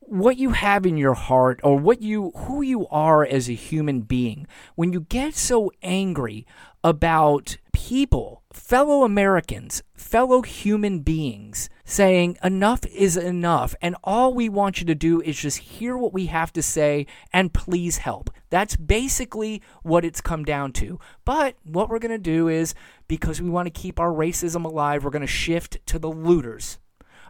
what 0.00 0.36
you 0.36 0.50
have 0.50 0.84
in 0.84 0.96
your 0.96 1.14
heart 1.14 1.60
or 1.62 1.78
what 1.78 2.02
you 2.02 2.32
who 2.34 2.62
you 2.62 2.86
are 2.88 3.24
as 3.24 3.48
a 3.48 3.54
human 3.54 4.00
being 4.00 4.44
when 4.74 4.92
you 4.92 5.00
get 5.02 5.34
so 5.36 5.70
angry 5.82 6.44
about 6.82 7.56
people, 7.72 8.39
fellow 8.52 9.04
Americans, 9.04 9.82
fellow 9.94 10.42
human 10.42 11.00
beings 11.00 11.70
saying 11.84 12.36
enough 12.42 12.84
is 12.86 13.16
enough 13.16 13.74
and 13.80 13.96
all 14.02 14.34
we 14.34 14.48
want 14.48 14.80
you 14.80 14.86
to 14.86 14.94
do 14.94 15.20
is 15.20 15.40
just 15.40 15.58
hear 15.58 15.96
what 15.96 16.12
we 16.12 16.26
have 16.26 16.52
to 16.52 16.62
say 16.62 17.06
and 17.32 17.54
please 17.54 17.98
help. 17.98 18.30
That's 18.48 18.76
basically 18.76 19.62
what 19.82 20.04
it's 20.04 20.20
come 20.20 20.44
down 20.44 20.72
to. 20.74 20.98
But 21.24 21.56
what 21.64 21.88
we're 21.88 21.98
going 21.98 22.10
to 22.10 22.18
do 22.18 22.48
is 22.48 22.74
because 23.08 23.40
we 23.40 23.50
want 23.50 23.66
to 23.66 23.80
keep 23.80 24.00
our 24.00 24.10
racism 24.10 24.64
alive, 24.64 25.04
we're 25.04 25.10
going 25.10 25.20
to 25.22 25.26
shift 25.26 25.78
to 25.86 25.98
the 25.98 26.10
looters. 26.10 26.78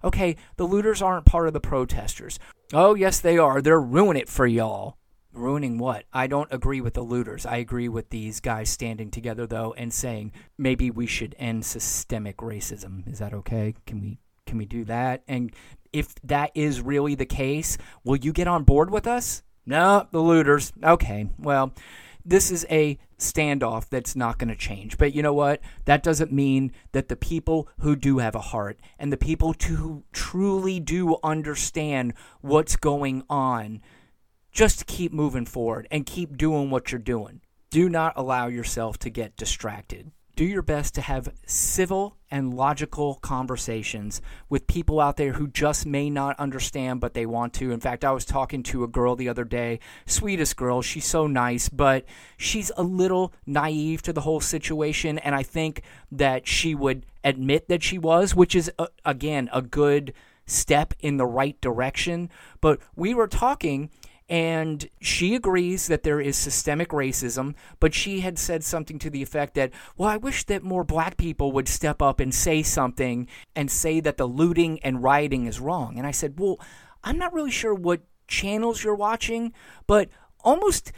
Okay, 0.03 0.37
the 0.57 0.65
looters 0.65 1.03
aren't 1.03 1.27
part 1.27 1.47
of 1.47 1.53
the 1.53 1.61
protesters. 1.61 2.39
Oh, 2.73 2.95
yes, 2.95 3.21
they 3.21 3.37
are. 3.37 3.61
They're 3.61 3.81
ruining 3.81 4.23
it 4.23 4.29
for 4.29 4.47
y'all. 4.47 4.97
Ruining 5.33 5.79
what? 5.79 6.05
I 6.13 6.27
don't 6.27 6.53
agree 6.53 6.81
with 6.81 6.95
the 6.95 7.03
looters. 7.03 7.47
I 7.47 7.57
agree 7.57 7.89
with 7.89 8.11
these 8.11 8.41
guys 8.41 8.69
standing 8.69 9.11
together 9.11 9.47
though 9.47 9.75
and 9.77 9.93
saying 9.93 10.33
maybe 10.59 10.91
we 10.91 11.07
should 11.07 11.37
end 11.39 11.65
systemic 11.65 12.39
racism. 12.39 13.11
Is 13.11 13.21
that 13.21 13.33
okay? 13.35 13.75
Can 13.87 14.01
we 14.01 14.19
can 14.47 14.59
we 14.59 14.65
do 14.65 14.85
that? 14.87 15.23
And 15.29 15.53
if 15.93 16.15
that 16.25 16.51
is 16.55 16.81
really 16.81 17.15
the 17.15 17.27
case, 17.27 17.79
will 18.03 18.17
you 18.17 18.33
get 18.33 18.49
on 18.49 18.65
board 18.65 18.91
with 18.91 19.07
us? 19.07 19.45
No, 19.65 20.09
the 20.11 20.19
looters. 20.19 20.73
Okay. 20.83 21.31
Well, 21.39 21.73
this 22.25 22.51
is 22.51 22.67
a 22.69 22.99
standoff 23.19 23.89
that's 23.89 24.17
not 24.17 24.39
going 24.39 24.49
to 24.49 24.57
change. 24.57 24.99
But 24.99 25.15
you 25.15 25.23
know 25.23 25.33
what? 25.33 25.61
That 25.85 26.03
doesn't 26.03 26.33
mean 26.33 26.73
that 26.93 27.09
the 27.09 27.17
people 27.17 27.69
who 27.79 27.95
do 27.95 28.19
have 28.19 28.35
a 28.35 28.41
heart 28.41 28.81
and 28.99 29.13
the 29.13 29.17
people 29.17 29.55
who 29.67 30.05
truly 30.13 30.81
do 30.81 31.17
understand 31.23 32.15
what's 32.41 32.77
going 32.77 33.23
on 33.31 33.81
just 34.53 34.87
keep 34.87 35.13
moving 35.13 35.47
forward 35.47 35.87
and 35.91 36.07
keep 36.07 36.37
doing 36.37 36.71
what 36.71 36.91
you're 36.93 36.99
doing. 36.99 37.41
Do 37.71 37.89
not 37.89 38.15
allow 38.17 38.49
yourself 38.49 38.99
to 38.99 39.11
get 39.11 39.37
distracted. 39.37 40.11
Do 40.37 40.45
your 40.45 40.63
best 40.63 40.95
to 40.95 41.03
have 41.03 41.35
civil 41.45 42.17
and 42.31 42.55
logical 42.55 43.17
conversations 43.17 44.23
with 44.49 44.67
people 44.67 44.99
out 44.99 45.19
there 45.19 45.35
who 45.35 45.49
just 45.49 45.85
may 45.85 46.09
not 46.09 46.39
understand, 46.41 47.01
but 47.01 47.13
they 47.13 47.27
want 47.27 47.53
to. 47.55 47.73
In 47.73 47.81
fact, 47.81 48.05
I 48.05 48.13
was 48.13 48.25
talking 48.25 48.63
to 48.65 48.83
a 48.83 48.89
girl 48.89 49.17
the 49.17 49.29
other 49.29 49.45
day, 49.45 49.81
sweetest 50.07 50.57
girl. 50.57 50.81
She's 50.81 51.05
so 51.05 51.27
nice, 51.27 51.69
but 51.69 52.07
she's 52.39 52.73
a 52.77 52.83
little 52.83 53.35
naive 53.45 54.01
to 54.03 54.13
the 54.13 54.23
whole 54.23 54.41
situation. 54.41 55.19
And 55.19 55.35
I 55.35 55.43
think 55.43 55.83
that 56.11 56.49
she 56.49 56.75
would 56.75 57.05
admit 57.23 57.69
that 57.69 57.83
she 57.83 57.99
was, 57.99 58.35
which 58.35 58.55
is, 58.55 58.71
uh, 58.79 58.87
again, 59.05 59.51
a 59.53 59.61
good 59.61 60.15
step 60.47 60.95
in 61.01 61.19
the 61.19 61.27
right 61.27 61.61
direction. 61.61 62.31
But 62.61 62.81
we 62.97 63.13
were 63.13 63.29
talking 63.29 63.91
and 64.31 64.89
she 65.01 65.35
agrees 65.35 65.89
that 65.89 66.05
there 66.05 66.21
is 66.21 66.37
systemic 66.37 66.91
racism, 66.91 67.57
but 67.81 67.93
she 67.93 68.21
had 68.21 68.39
said 68.39 68.63
something 68.63 68.97
to 69.01 69.11
the 69.11 69.23
effect 69.23 69.55
that, 69.55 69.73
well, 69.97 70.09
I 70.09 70.19
wish 70.19 70.45
that 70.45 70.63
more 70.63 70.85
black 70.85 71.17
people 71.17 71.51
would 71.51 71.67
step 71.67 72.01
up 72.01 72.21
and 72.21 72.33
say 72.33 72.63
something 72.63 73.27
and 73.57 73.69
say 73.69 73.99
that 73.99 74.19
the 74.19 74.29
looting 74.29 74.79
and 74.85 75.03
rioting 75.03 75.47
is 75.47 75.59
wrong. 75.59 75.99
And 75.99 76.07
I 76.07 76.13
said, 76.13 76.39
well, 76.39 76.61
I'm 77.03 77.19
not 77.19 77.35
really 77.35 77.51
sure 77.51 77.75
what 77.75 78.03
channels 78.29 78.85
you're 78.85 78.95
watching, 78.95 79.53
but 79.89 80.09
almost 80.45 80.93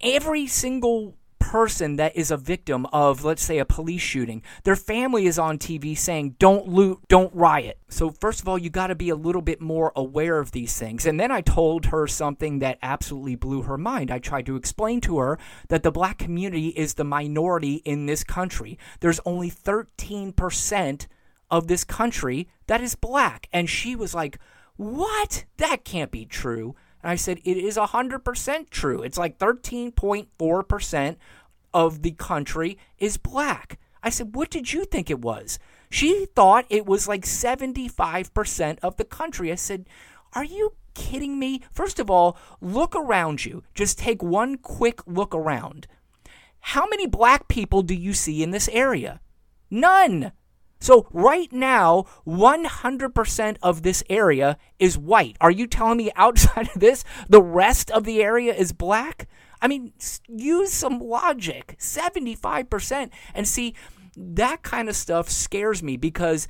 every 0.00 0.46
single 0.46 1.16
person 1.38 1.96
that 1.96 2.16
is 2.16 2.30
a 2.30 2.36
victim 2.36 2.86
of, 2.86 3.24
let's 3.24 3.42
say, 3.42 3.58
a 3.58 3.64
police 3.64 4.02
shooting, 4.02 4.42
their 4.64 4.76
family 4.76 5.26
is 5.26 5.38
on 5.38 5.58
TV 5.58 5.96
saying, 5.96 6.36
don't 6.38 6.68
loot, 6.68 7.00
don't 7.08 7.34
riot. 7.34 7.78
So, 7.88 8.10
first 8.10 8.40
of 8.40 8.48
all, 8.48 8.58
you 8.58 8.70
got 8.70 8.88
to 8.88 8.94
be 8.94 9.08
a 9.08 9.16
little 9.16 9.42
bit 9.42 9.60
more 9.60 9.92
aware 9.96 10.38
of 10.38 10.52
these 10.52 10.78
things. 10.78 11.06
And 11.06 11.18
then 11.18 11.30
I 11.30 11.40
told 11.40 11.86
her 11.86 12.06
something 12.06 12.58
that 12.60 12.78
absolutely 12.82 13.36
blew 13.36 13.62
her 13.62 13.78
mind. 13.78 14.10
I 14.10 14.18
tried 14.18 14.46
to 14.46 14.56
explain 14.56 15.00
to 15.02 15.18
her 15.18 15.38
that 15.68 15.82
the 15.82 15.92
black 15.92 16.18
community 16.18 16.68
is 16.68 16.94
the 16.94 17.04
minority 17.04 17.76
in 17.84 18.06
this 18.06 18.24
country. 18.24 18.78
There's 19.00 19.20
only 19.24 19.50
13% 19.50 21.06
of 21.50 21.68
this 21.68 21.84
country 21.84 22.48
that 22.66 22.80
is 22.80 22.94
black. 22.94 23.48
And 23.52 23.68
she 23.68 23.94
was 23.94 24.14
like, 24.14 24.38
What? 24.76 25.44
That 25.58 25.84
can't 25.84 26.10
be 26.10 26.26
true. 26.26 26.74
And 27.06 27.12
I 27.12 27.14
said, 27.14 27.38
it 27.44 27.56
is 27.56 27.76
100% 27.76 28.68
true. 28.68 29.00
It's 29.00 29.16
like 29.16 29.38
13.4% 29.38 31.16
of 31.72 32.02
the 32.02 32.10
country 32.10 32.78
is 32.98 33.16
black. 33.16 33.78
I 34.02 34.10
said, 34.10 34.34
what 34.34 34.50
did 34.50 34.72
you 34.72 34.84
think 34.84 35.08
it 35.08 35.20
was? 35.20 35.60
She 35.88 36.26
thought 36.34 36.66
it 36.68 36.84
was 36.84 37.06
like 37.06 37.22
75% 37.22 38.78
of 38.82 38.96
the 38.96 39.04
country. 39.04 39.52
I 39.52 39.54
said, 39.54 39.88
are 40.32 40.42
you 40.42 40.72
kidding 40.94 41.38
me? 41.38 41.62
First 41.70 42.00
of 42.00 42.10
all, 42.10 42.36
look 42.60 42.96
around 42.96 43.44
you. 43.44 43.62
Just 43.72 44.00
take 44.00 44.20
one 44.20 44.56
quick 44.56 44.98
look 45.06 45.32
around. 45.32 45.86
How 46.58 46.88
many 46.88 47.06
black 47.06 47.46
people 47.46 47.82
do 47.82 47.94
you 47.94 48.14
see 48.14 48.42
in 48.42 48.50
this 48.50 48.68
area? 48.72 49.20
None. 49.70 50.32
So 50.78 51.06
right 51.10 51.52
now, 51.52 52.04
100% 52.26 53.56
of 53.62 53.82
this 53.82 54.04
area 54.10 54.58
is 54.78 54.98
white. 54.98 55.36
Are 55.40 55.50
you 55.50 55.66
telling 55.66 55.98
me 55.98 56.10
outside 56.16 56.68
of 56.74 56.80
this, 56.80 57.04
the 57.28 57.42
rest 57.42 57.90
of 57.90 58.04
the 58.04 58.22
area 58.22 58.54
is 58.54 58.72
black? 58.72 59.28
I 59.60 59.68
mean, 59.68 59.92
use 60.28 60.72
some 60.72 60.98
logic. 61.00 61.76
75%. 61.78 63.10
And 63.34 63.48
see, 63.48 63.74
that 64.16 64.62
kind 64.62 64.88
of 64.88 64.96
stuff 64.96 65.28
scares 65.28 65.82
me 65.82 65.96
because 65.96 66.46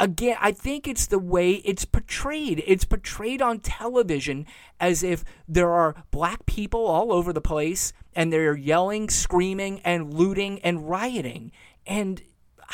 again, 0.00 0.36
I 0.40 0.52
think 0.52 0.88
it's 0.88 1.06
the 1.06 1.18
way 1.18 1.54
it's 1.64 1.84
portrayed. 1.84 2.62
It's 2.66 2.84
portrayed 2.84 3.40
on 3.40 3.60
television 3.60 4.46
as 4.80 5.02
if 5.02 5.24
there 5.48 5.70
are 5.70 5.94
black 6.10 6.46
people 6.46 6.86
all 6.86 7.12
over 7.12 7.32
the 7.32 7.40
place 7.40 7.92
and 8.14 8.32
they're 8.32 8.56
yelling, 8.56 9.08
screaming, 9.08 9.80
and 9.80 10.12
looting 10.12 10.60
and 10.60 10.88
rioting. 10.88 11.52
And 11.86 12.22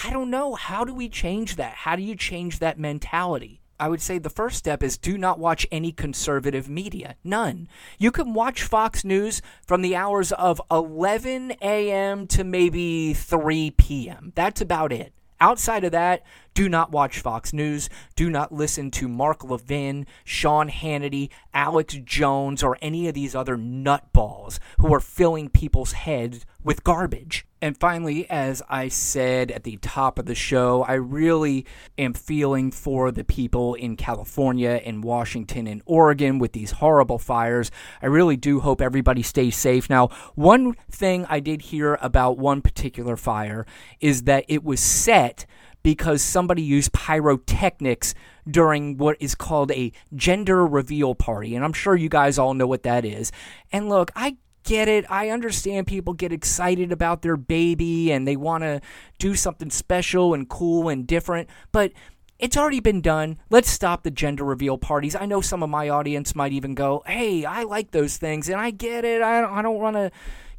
I 0.05 0.11
don't 0.11 0.31
know. 0.31 0.55
How 0.55 0.85
do 0.85 0.95
we 0.95 1.09
change 1.09 1.57
that? 1.57 1.75
How 1.75 1.97
do 1.97 2.03
you 2.03 2.17
change 2.17 2.59
that 2.59 2.79
mentality? 2.79 3.61
I 3.81 3.89
would 3.89 4.03
say 4.03 4.19
the 4.19 4.29
first 4.29 4.59
step 4.59 4.83
is 4.83 4.99
do 4.99 5.17
not 5.17 5.39
watch 5.39 5.67
any 5.73 5.91
conservative 5.91 6.69
media. 6.69 7.17
None. 7.25 7.67
You 7.99 8.11
can 8.11 8.35
watch 8.35 8.63
Fox 8.63 9.05
News 9.05 9.41
from 9.67 9.81
the 9.81 9.97
hours 9.97 10.33
of 10.33 10.61
11 10.71 11.55
a.m. 11.63 12.27
to 12.27 12.45
maybe 12.45 13.15
3 13.15 13.71
p.m. 13.71 14.33
That's 14.35 14.61
about 14.61 14.93
it. 14.93 15.15
Outside 15.41 15.85
of 15.85 15.93
that, 15.93 16.23
do 16.55 16.69
not 16.69 16.91
watch 16.91 17.21
Fox 17.21 17.53
News. 17.53 17.89
Do 18.17 18.29
not 18.29 18.53
listen 18.53 18.91
to 18.93 19.09
Mark 19.09 19.45
Levin, 19.45 20.07
Sean 20.25 20.69
Hannity, 20.69 21.31
Alex 21.55 21.99
Jones, 22.05 22.63
or 22.63 22.77
any 22.83 23.09
of 23.09 23.15
these 23.15 23.35
other 23.35 23.57
nutballs 23.57 24.59
who 24.79 24.93
are 24.93 25.01
filling 25.01 25.49
people's 25.49 25.93
heads 25.93 26.45
with 26.63 26.85
garbage. 26.85 27.47
And 27.63 27.79
finally, 27.79 28.29
as 28.31 28.63
I 28.71 28.89
said 28.89 29.51
at 29.51 29.65
the 29.65 29.77
top 29.79 30.19
of 30.19 30.25
the 30.25 30.35
show, 30.35 30.83
I 30.83 30.95
really 30.95 31.67
am 31.99 32.15
feeling 32.15 32.71
for 32.71 33.13
the 33.13 33.25
people 33.25 33.75
in 33.75 33.97
California 33.97 34.81
and 34.85 35.05
Washington 35.05 35.67
and 35.67 35.83
Oregon 35.85 36.39
with 36.39 36.53
these 36.53 36.73
horrible 36.73 37.19
fires. 37.19 37.71
I 38.01 38.07
really 38.07 38.37
do 38.37 38.61
hope 38.61 38.81
everybody 38.81 39.23
stays 39.23 39.57
safe. 39.57 39.91
Now, 39.91 40.09
one 40.35 40.75
thing 40.91 41.27
I 41.29 41.41
did 41.41 41.63
hear 41.63 41.99
about 42.01 42.39
one 42.39 42.63
particular 42.63 43.17
fire 43.17 43.67
is 44.01 44.23
that 44.23 44.47
it 44.49 44.65
was 44.65 44.81
set 44.81 45.45
because 45.83 46.23
somebody 46.23 46.63
used 46.63 46.93
pyrotechnics 46.93 48.15
during 48.49 48.97
what 48.97 49.17
is 49.21 49.35
called 49.35 49.71
a 49.73 49.93
gender 50.15 50.67
reveal 50.67 51.15
party. 51.15 51.55
And 51.55 51.65
I'm 51.65 51.73
sure 51.73 51.97
you 51.97 52.09
guys 52.09 52.39
all 52.39 52.55
know 52.55 52.67
what 52.67 52.83
that 52.83 53.05
is. 53.05 53.33
And 53.73 53.89
look, 53.89 54.11
I 54.15 54.37
get 54.65 54.89
it. 54.89 55.05
I 55.11 55.31
understand 55.31 55.87
people 55.87 56.13
get 56.13 56.33
excited 56.33 56.93
about 56.93 57.23
their 57.23 57.37
baby 57.37 58.13
and 58.13 58.27
they 58.27 58.37
want 58.37 58.63
to 58.63 58.81
do 59.19 59.35
something 59.35 59.71
special 59.71 60.35
and 60.35 60.49
cool 60.49 60.89
and 60.89 61.07
different. 61.07 61.49
But 61.73 61.93
it's 62.39 62.57
already 62.57 62.81
been 62.81 63.01
done. 63.01 63.39
Let's 63.51 63.71
stop 63.71 64.03
the 64.03 64.11
gender 64.11 64.45
reveal 64.45 64.79
parties. 64.79 65.15
I 65.15 65.27
know 65.27 65.41
some 65.41 65.63
of 65.63 65.69
my 65.69 65.89
audience 65.89 66.35
might 66.35 66.53
even 66.53 66.75
go, 66.75 67.03
hey, 67.07 67.45
I 67.45 67.65
like 67.65 67.91
those 67.91 68.17
things. 68.17 68.49
And 68.49 68.61
I 68.61 68.71
get 68.71 69.05
it. 69.05 69.23
I 69.23 69.41
don't, 69.43 69.53
I 69.53 69.63
don't 69.63 69.79
want 69.79 69.97
to 69.97 70.11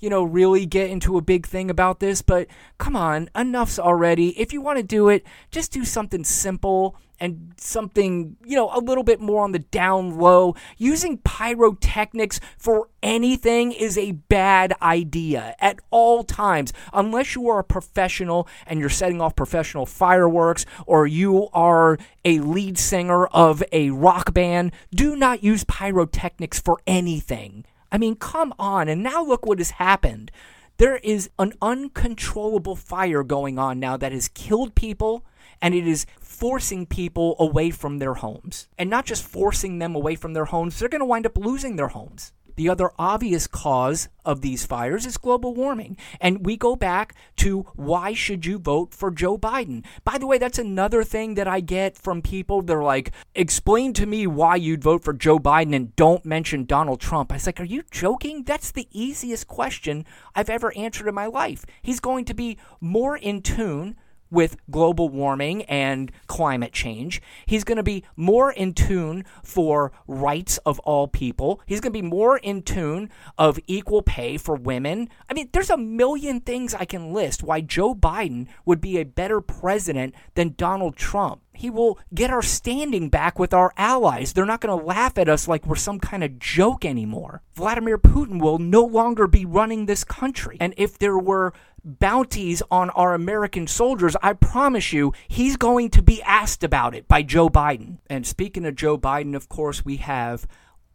you 0.02 0.10
know, 0.10 0.24
really 0.24 0.66
get 0.66 0.90
into 0.90 1.18
a 1.18 1.22
big 1.22 1.46
thing 1.46 1.70
about 1.70 2.00
this, 2.00 2.22
but 2.22 2.48
come 2.78 2.96
on, 2.96 3.30
enough's 3.36 3.80
already. 3.80 4.38
If 4.40 4.52
you 4.52 4.60
want 4.60 4.78
to 4.78 4.84
do 4.84 5.08
it, 5.08 5.26
just 5.52 5.72
do 5.72 5.86
something 5.86 6.24
simple 6.24 6.98
and 7.20 7.54
something, 7.56 8.36
you 8.44 8.56
know, 8.56 8.72
a 8.74 8.80
little 8.80 9.04
bit 9.04 9.22
more 9.22 9.44
on 9.44 9.52
the 9.52 9.60
down 9.60 10.18
low. 10.18 10.56
Using 10.80 11.20
pyrotechnics 11.20 12.40
for 12.58 12.90
anything 13.04 13.72
is 13.72 13.96
a 13.96 14.14
bad 14.14 14.74
idea 14.82 15.56
at 15.60 15.80
all 15.92 16.24
times, 16.24 16.74
unless 16.92 17.36
you 17.36 17.48
are 17.48 17.60
a 17.60 17.64
professional 17.64 18.48
and 18.66 18.80
you're 18.80 18.90
setting 18.90 19.22
off 19.22 19.36
professional 19.36 19.86
fireworks 19.86 20.66
or 20.88 21.06
you 21.06 21.48
are 21.54 22.00
a 22.26 22.40
lead 22.40 22.80
singer 22.80 23.28
of 23.28 23.64
a 23.72 23.92
rock 23.92 24.34
band. 24.34 24.72
Do 24.90 25.16
not 25.16 25.44
use 25.44 25.64
pyrotechnics 25.66 26.60
for 26.60 26.80
anything. 26.88 27.66
I 27.92 27.98
mean, 27.98 28.16
come 28.16 28.54
on. 28.58 28.88
And 28.88 29.04
now 29.04 29.24
look 29.24 29.46
what 29.46 29.60
has 29.60 29.72
happened. 29.72 30.32
There 30.78 30.98
is 30.98 31.30
an 31.38 31.54
uncontrollable 31.62 32.76
fire 32.76 33.24
going 33.24 33.60
on 33.60 33.80
now 33.80 33.98
that 33.98 34.12
has 34.12 34.28
killed 34.30 34.74
people 34.74 35.26
and 35.62 35.76
it 35.76 35.86
is 35.86 36.08
forcing 36.20 36.88
people 36.88 37.36
away 37.38 37.70
from 37.70 38.00
their 38.00 38.16
homes. 38.16 38.68
And 38.80 38.90
not 38.90 39.06
just 39.06 39.24
forcing 39.24 39.78
them 39.78 39.94
away 39.94 40.16
from 40.16 40.34
their 40.34 40.46
homes, 40.46 40.80
they're 40.80 40.90
going 40.90 41.00
to 41.00 41.06
wind 41.06 41.28
up 41.28 41.38
losing 41.38 41.76
their 41.76 41.90
homes. 41.90 42.34
The 42.62 42.70
other 42.70 42.92
obvious 43.00 43.48
cause 43.48 44.08
of 44.24 44.42
these 44.42 44.68
fires 44.68 45.08
is 45.08 45.18
global 45.18 45.56
warming. 45.56 45.98
And 46.20 46.46
we 46.46 46.58
go 46.58 46.76
back 46.76 47.16
to 47.38 47.62
why 47.74 48.14
should 48.14 48.46
you 48.46 48.60
vote 48.60 48.94
for 48.94 49.10
Joe 49.10 49.36
Biden? 49.36 49.84
By 50.04 50.20
the 50.20 50.28
way, 50.28 50.38
that's 50.38 50.60
another 50.60 51.04
thing 51.04 51.34
that 51.34 51.48
I 51.48 51.60
get 51.60 51.98
from 51.98 52.22
people. 52.22 52.62
They're 52.62 52.84
like, 52.84 53.14
explain 53.34 53.94
to 53.94 54.06
me 54.06 54.28
why 54.28 54.58
you'd 54.58 54.84
vote 54.84 55.04
for 55.04 55.12
Joe 55.12 55.40
Biden 55.40 55.76
and 55.76 55.96
don't 55.96 56.24
mention 56.24 56.66
Donald 56.66 57.02
Trump. 57.02 57.32
I 57.32 57.38
was 57.38 57.48
like, 57.48 57.60
are 57.60 57.64
you 57.64 57.82
joking? 57.90 58.44
That's 58.44 58.70
the 58.70 58.88
easiest 58.92 59.48
question 59.48 60.06
I've 60.36 60.52
ever 60.52 60.72
answered 60.78 61.08
in 61.08 61.16
my 61.16 61.26
life. 61.26 61.66
He's 61.82 62.00
going 62.00 62.26
to 62.26 62.36
be 62.36 62.60
more 62.80 63.18
in 63.18 63.42
tune 63.42 63.96
with 64.32 64.58
global 64.72 65.10
warming 65.10 65.64
and 65.64 66.12
climate 66.28 66.72
change. 66.72 67.22
He's 67.46 67.64
going 67.64 67.76
to 67.76 67.84
be 67.84 68.04
more 68.16 68.52
in 68.52 68.74
tune 68.74 69.26
for 69.44 69.92
rights 70.08 70.58
of 70.60 70.80
all 70.80 71.08
people. 71.08 71.62
He's 71.66 71.82
going 71.82 71.94
to 71.94 72.02
be 72.02 72.08
more 72.08 72.38
in 72.38 72.64
tune 72.64 73.10
of 73.38 73.60
equal 73.68 74.02
pay 74.02 74.38
for 74.38 74.56
women. 74.56 75.10
I 75.30 75.34
mean, 75.34 75.50
there's 75.52 75.70
a 75.70 75.78
million 75.78 76.40
things 76.40 76.74
I 76.74 76.86
can 76.86 77.14
list 77.14 77.44
why 77.44 77.62
Joe 77.62 77.94
Biden 77.94 78.48
would 78.66 78.82
be 78.82 78.98
a 78.98 79.04
better 79.04 79.42
president 79.42 80.16
than 80.36 80.56
Donald 80.58 80.96
Trump. 80.96 81.42
He 81.62 81.70
will 81.70 82.00
get 82.12 82.32
our 82.32 82.42
standing 82.42 83.10
back 83.10 83.38
with 83.38 83.54
our 83.54 83.72
allies. 83.78 84.34
They're 84.34 84.48
not 84.48 84.62
going 84.62 84.80
to 84.80 84.84
laugh 84.84 85.20
at 85.20 85.30
us 85.30 85.48
like 85.48 85.68
we're 85.68 85.76
some 85.76 86.00
kind 86.00 86.24
of 86.24 86.40
joke 86.40 86.84
anymore. 86.84 87.44
Vladimir 87.54 88.00
Putin 88.00 88.42
will 88.42 88.58
no 88.58 88.84
longer 88.84 89.28
be 89.28 89.46
running 89.46 89.86
this 89.86 90.04
country. 90.04 90.58
And 90.60 90.74
if 90.76 90.98
there 90.98 91.20
were 91.20 91.54
bounties 91.86 92.64
on 92.72 92.90
our 92.90 93.14
American 93.14 93.68
soldiers, 93.68 94.16
I 94.24 94.34
promise 94.34 94.92
you, 94.92 95.14
he's 95.28 95.56
going 95.56 95.92
to 95.92 96.02
be 96.02 96.20
asked 96.24 96.64
about 96.64 96.96
it 96.96 97.08
by 97.08 97.22
Joe 97.22 97.48
Biden. 97.48 98.00
And 98.10 98.26
speaking 98.26 98.66
of 98.66 98.76
Joe 98.76 98.98
Biden, 98.98 99.36
of 99.36 99.48
course, 99.48 99.86
we 99.86 99.98
have 99.98 100.48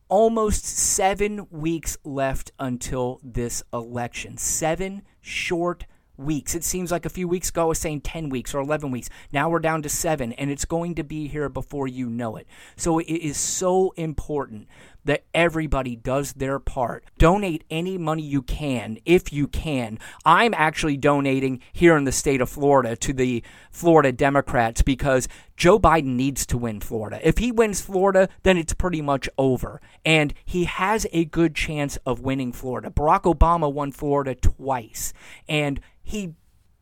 almost 0.09 0.65
seven 0.65 1.47
weeks 1.49 1.97
left 2.03 2.51
until 2.59 3.21
this 3.23 3.63
election. 3.73 4.37
Seven 4.37 5.03
short 5.21 5.87
weeks. 6.17 6.55
It 6.55 6.65
seems 6.65 6.91
like 6.91 7.07
a 7.07 7.11
few 7.11 7.29
weeks 7.29 7.51
ago 7.51 7.63
I 7.63 7.67
was 7.67 7.79
saying 7.79 8.03
10 8.03 8.29
weeks 8.29 8.55
or 8.55 8.61
11 8.61 8.91
weeks. 8.91 9.09
Now 9.33 9.49
we're 9.49 9.59
down 9.59 9.83
to 9.83 9.89
seven, 9.89 10.33
and 10.35 10.51
it's 10.51 10.65
going 10.65 10.95
to 10.97 11.05
be 11.05 11.29
here 11.29 11.49
before 11.49 11.89
you 11.89 12.09
know 12.09 12.37
it. 12.37 12.47
So 12.77 12.99
it 12.99 13.05
is 13.05 13.37
so 13.37 13.93
important 13.97 14.69
that 15.07 15.25
everybody 15.35 15.97
does 15.97 16.35
their 16.35 16.59
part. 16.59 17.05
Donate 17.19 17.65
any 17.71 17.99
money 17.99 18.23
you 18.23 18.43
can, 18.43 18.99
if 19.05 19.33
you 19.33 19.49
can. 19.49 19.99
I'm 20.25 20.55
actually 20.55 20.97
donating 20.97 21.61
here 21.73 21.97
in 21.97 22.05
the 22.05 22.13
state 22.13 22.41
of 22.41 22.51
Florida 22.51 22.97
to 22.97 23.13
the 23.13 23.43
Florida 23.71 24.13
Democrats 24.13 24.83
because 24.83 25.29
Joe 25.57 25.79
Biden 25.79 26.17
needs 26.17 26.45
to 26.47 26.59
win 26.59 26.81
Florida. 26.81 27.19
If 27.27 27.39
he 27.39 27.51
wins 27.51 27.81
Florida, 27.81 28.29
then 28.43 28.59
it's 28.59 28.75
pretty 28.75 29.01
much 29.01 29.29
over. 29.39 29.81
And 30.05 30.35
he 30.45 30.65
has 30.65 31.07
a 31.13 31.25
good 31.25 31.55
chance 31.55 31.97
of 32.05 32.21
winning 32.21 32.53
Florida. 32.53 32.91
Barack 32.91 33.23
Obama 33.23 33.73
won 33.73 33.93
Florida 33.93 34.35
twice. 34.35 35.13
And 35.49 35.81
he 36.03 36.35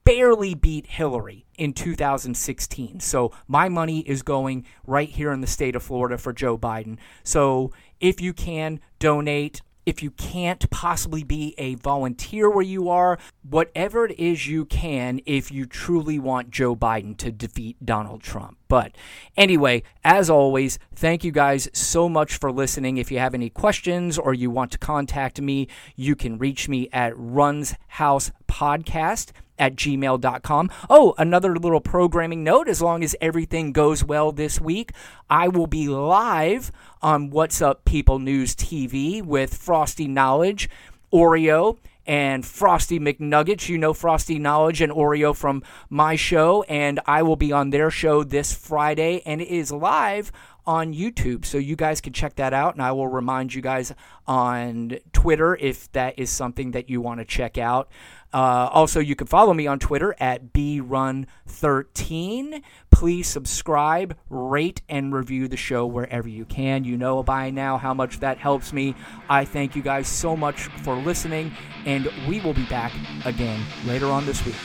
barely 0.05 0.55
beat 0.55 0.87
Hillary 0.87 1.47
in 1.57 1.73
2016. 1.73 3.01
So 3.01 3.33
my 3.49 3.69
money 3.69 4.01
is 4.01 4.23
going 4.23 4.67
right 4.87 5.09
here 5.09 5.33
in 5.33 5.41
the 5.41 5.47
state 5.47 5.75
of 5.75 5.83
Florida 5.83 6.19
for 6.19 6.33
Joe 6.33 6.59
Biden. 6.59 6.99
So 7.23 7.73
if 8.01 8.21
you 8.21 8.33
can 8.33 8.81
donate, 8.99 9.63
if 9.87 10.03
you 10.03 10.11
can't 10.13 10.69
possibly 10.71 11.23
be 11.23 11.55
a 11.59 11.75
volunteer 11.77 12.51
where 12.51 12.65
you 12.65 12.89
are, 12.89 13.19
whatever 13.43 14.07
it 14.07 14.19
is 14.19 14.47
you 14.47 14.65
can 14.65 15.21
if 15.27 15.53
you 15.53 15.67
truly 15.67 16.19
want 16.19 16.51
Joe 16.51 16.75
Biden 16.75 17.17
to 17.19 17.31
defeat 17.31 17.85
Donald 17.85 18.23
Trump. 18.23 18.57
But 18.69 18.93
anyway, 19.37 19.83
as 20.03 20.31
always, 20.31 20.79
thank 20.95 21.23
you 21.23 21.33
guys 21.33 21.69
so 21.75 22.09
much 22.09 22.37
for 22.37 22.51
listening. 22.51 22.97
If 22.97 23.13
you 23.13 23.19
have 23.19 23.35
any 23.35 23.51
questions 23.51 24.19
or 24.19 24.33
you 24.33 24.51
want 24.51 24.73
to 24.73 24.79
contact 24.79 25.41
me, 25.41 25.69
you 25.97 26.17
can 26.17 26.39
reach 26.39 26.69
me 26.69 26.89
at 26.93 27.13
Runs 27.17 27.75
House 27.89 28.33
Podcast 28.49 29.33
at 29.59 29.77
gmail.com. 29.77 30.71
Oh, 30.91 31.15
another 31.19 31.57
little 31.57 31.81
programming 31.81 32.45
note 32.45 32.69
as 32.69 32.83
long 32.83 33.05
as 33.05 33.17
everything 33.21 33.73
goes 33.73 34.05
well 34.05 34.33
this 34.33 34.61
week, 34.61 34.93
I 35.31 35.49
will 35.49 35.67
be 35.67 35.89
live 35.89 36.73
on 37.03 37.31
What's 37.31 37.63
Up 37.63 37.85
People 37.85 38.19
News 38.19 38.55
TV 38.55 39.23
with 39.23 39.55
Frosty 39.55 40.09
Knowledge, 40.09 40.69
Oreo, 41.13 41.79
and 42.07 42.45
Frosty 42.45 42.99
McNuggets. 42.99 43.69
You 43.69 43.79
know 43.79 43.95
Frosty 43.95 44.39
Knowledge 44.39 44.81
and 44.81 44.93
Oreo 44.93 45.35
from 45.35 45.63
my 45.89 46.17
show, 46.17 46.63
and 46.65 47.01
I 47.07 47.23
will 47.23 47.37
be 47.37 47.53
on 47.53 47.71
their 47.71 47.91
show 47.91 48.25
this 48.25 48.53
Friday, 48.53 49.23
and 49.25 49.41
it 49.41 49.49
is 49.49 49.73
live 49.73 50.33
on 50.67 50.95
YouTube. 50.95 51.45
So 51.45 51.59
you 51.59 51.77
guys 51.77 52.01
can 52.01 52.13
check 52.13 52.35
that 52.37 52.53
out, 52.53 52.75
and 52.75 52.83
I 52.83 52.93
will 52.93 53.09
remind 53.09 53.55
you 53.55 53.63
guys 53.63 53.93
on 54.27 54.99
Twitter 55.13 55.57
if 55.57 55.91
that 55.93 56.19
is 56.19 56.31
something 56.31 56.71
that 56.73 56.91
you 56.91 57.01
want 57.01 57.21
to 57.21 57.25
check 57.25 57.57
out. 57.59 57.89
Uh, 58.33 58.69
also, 58.73 58.99
you 58.99 59.15
can 59.15 59.29
follow 59.29 59.55
me 59.55 59.69
on 59.69 59.79
Twitter 59.79 60.17
at 60.19 60.53
brun13. 60.53 62.63
Please 62.91 63.29
subscribe, 63.29 64.17
rate, 64.29 64.83
and 64.89 65.15
review 65.15 65.47
the 65.47 65.57
show 65.57 65.87
wherever 65.87 66.29
you 66.29 66.45
can. 66.45 66.83
You 66.85 66.97
know 66.97 67.23
by 67.23 67.51
now 67.51 67.79
how 67.79 67.95
much 67.95 68.19
that 68.21 68.39
helps 68.39 68.73
me. 68.73 68.97
I 69.29 69.45
thank 69.45 69.77
you 69.77 69.83
guys 69.83 70.09
so 70.09 70.37
much 70.37 70.63
for 70.83 70.97
listening, 70.97 71.53
and 71.87 72.11
we 72.29 72.41
will 72.41 72.55
be 72.55 72.67
back 72.67 72.93
again 73.25 73.65
later 73.87 74.07
on 74.07 74.27
this 74.27 74.45
week. 74.45 74.57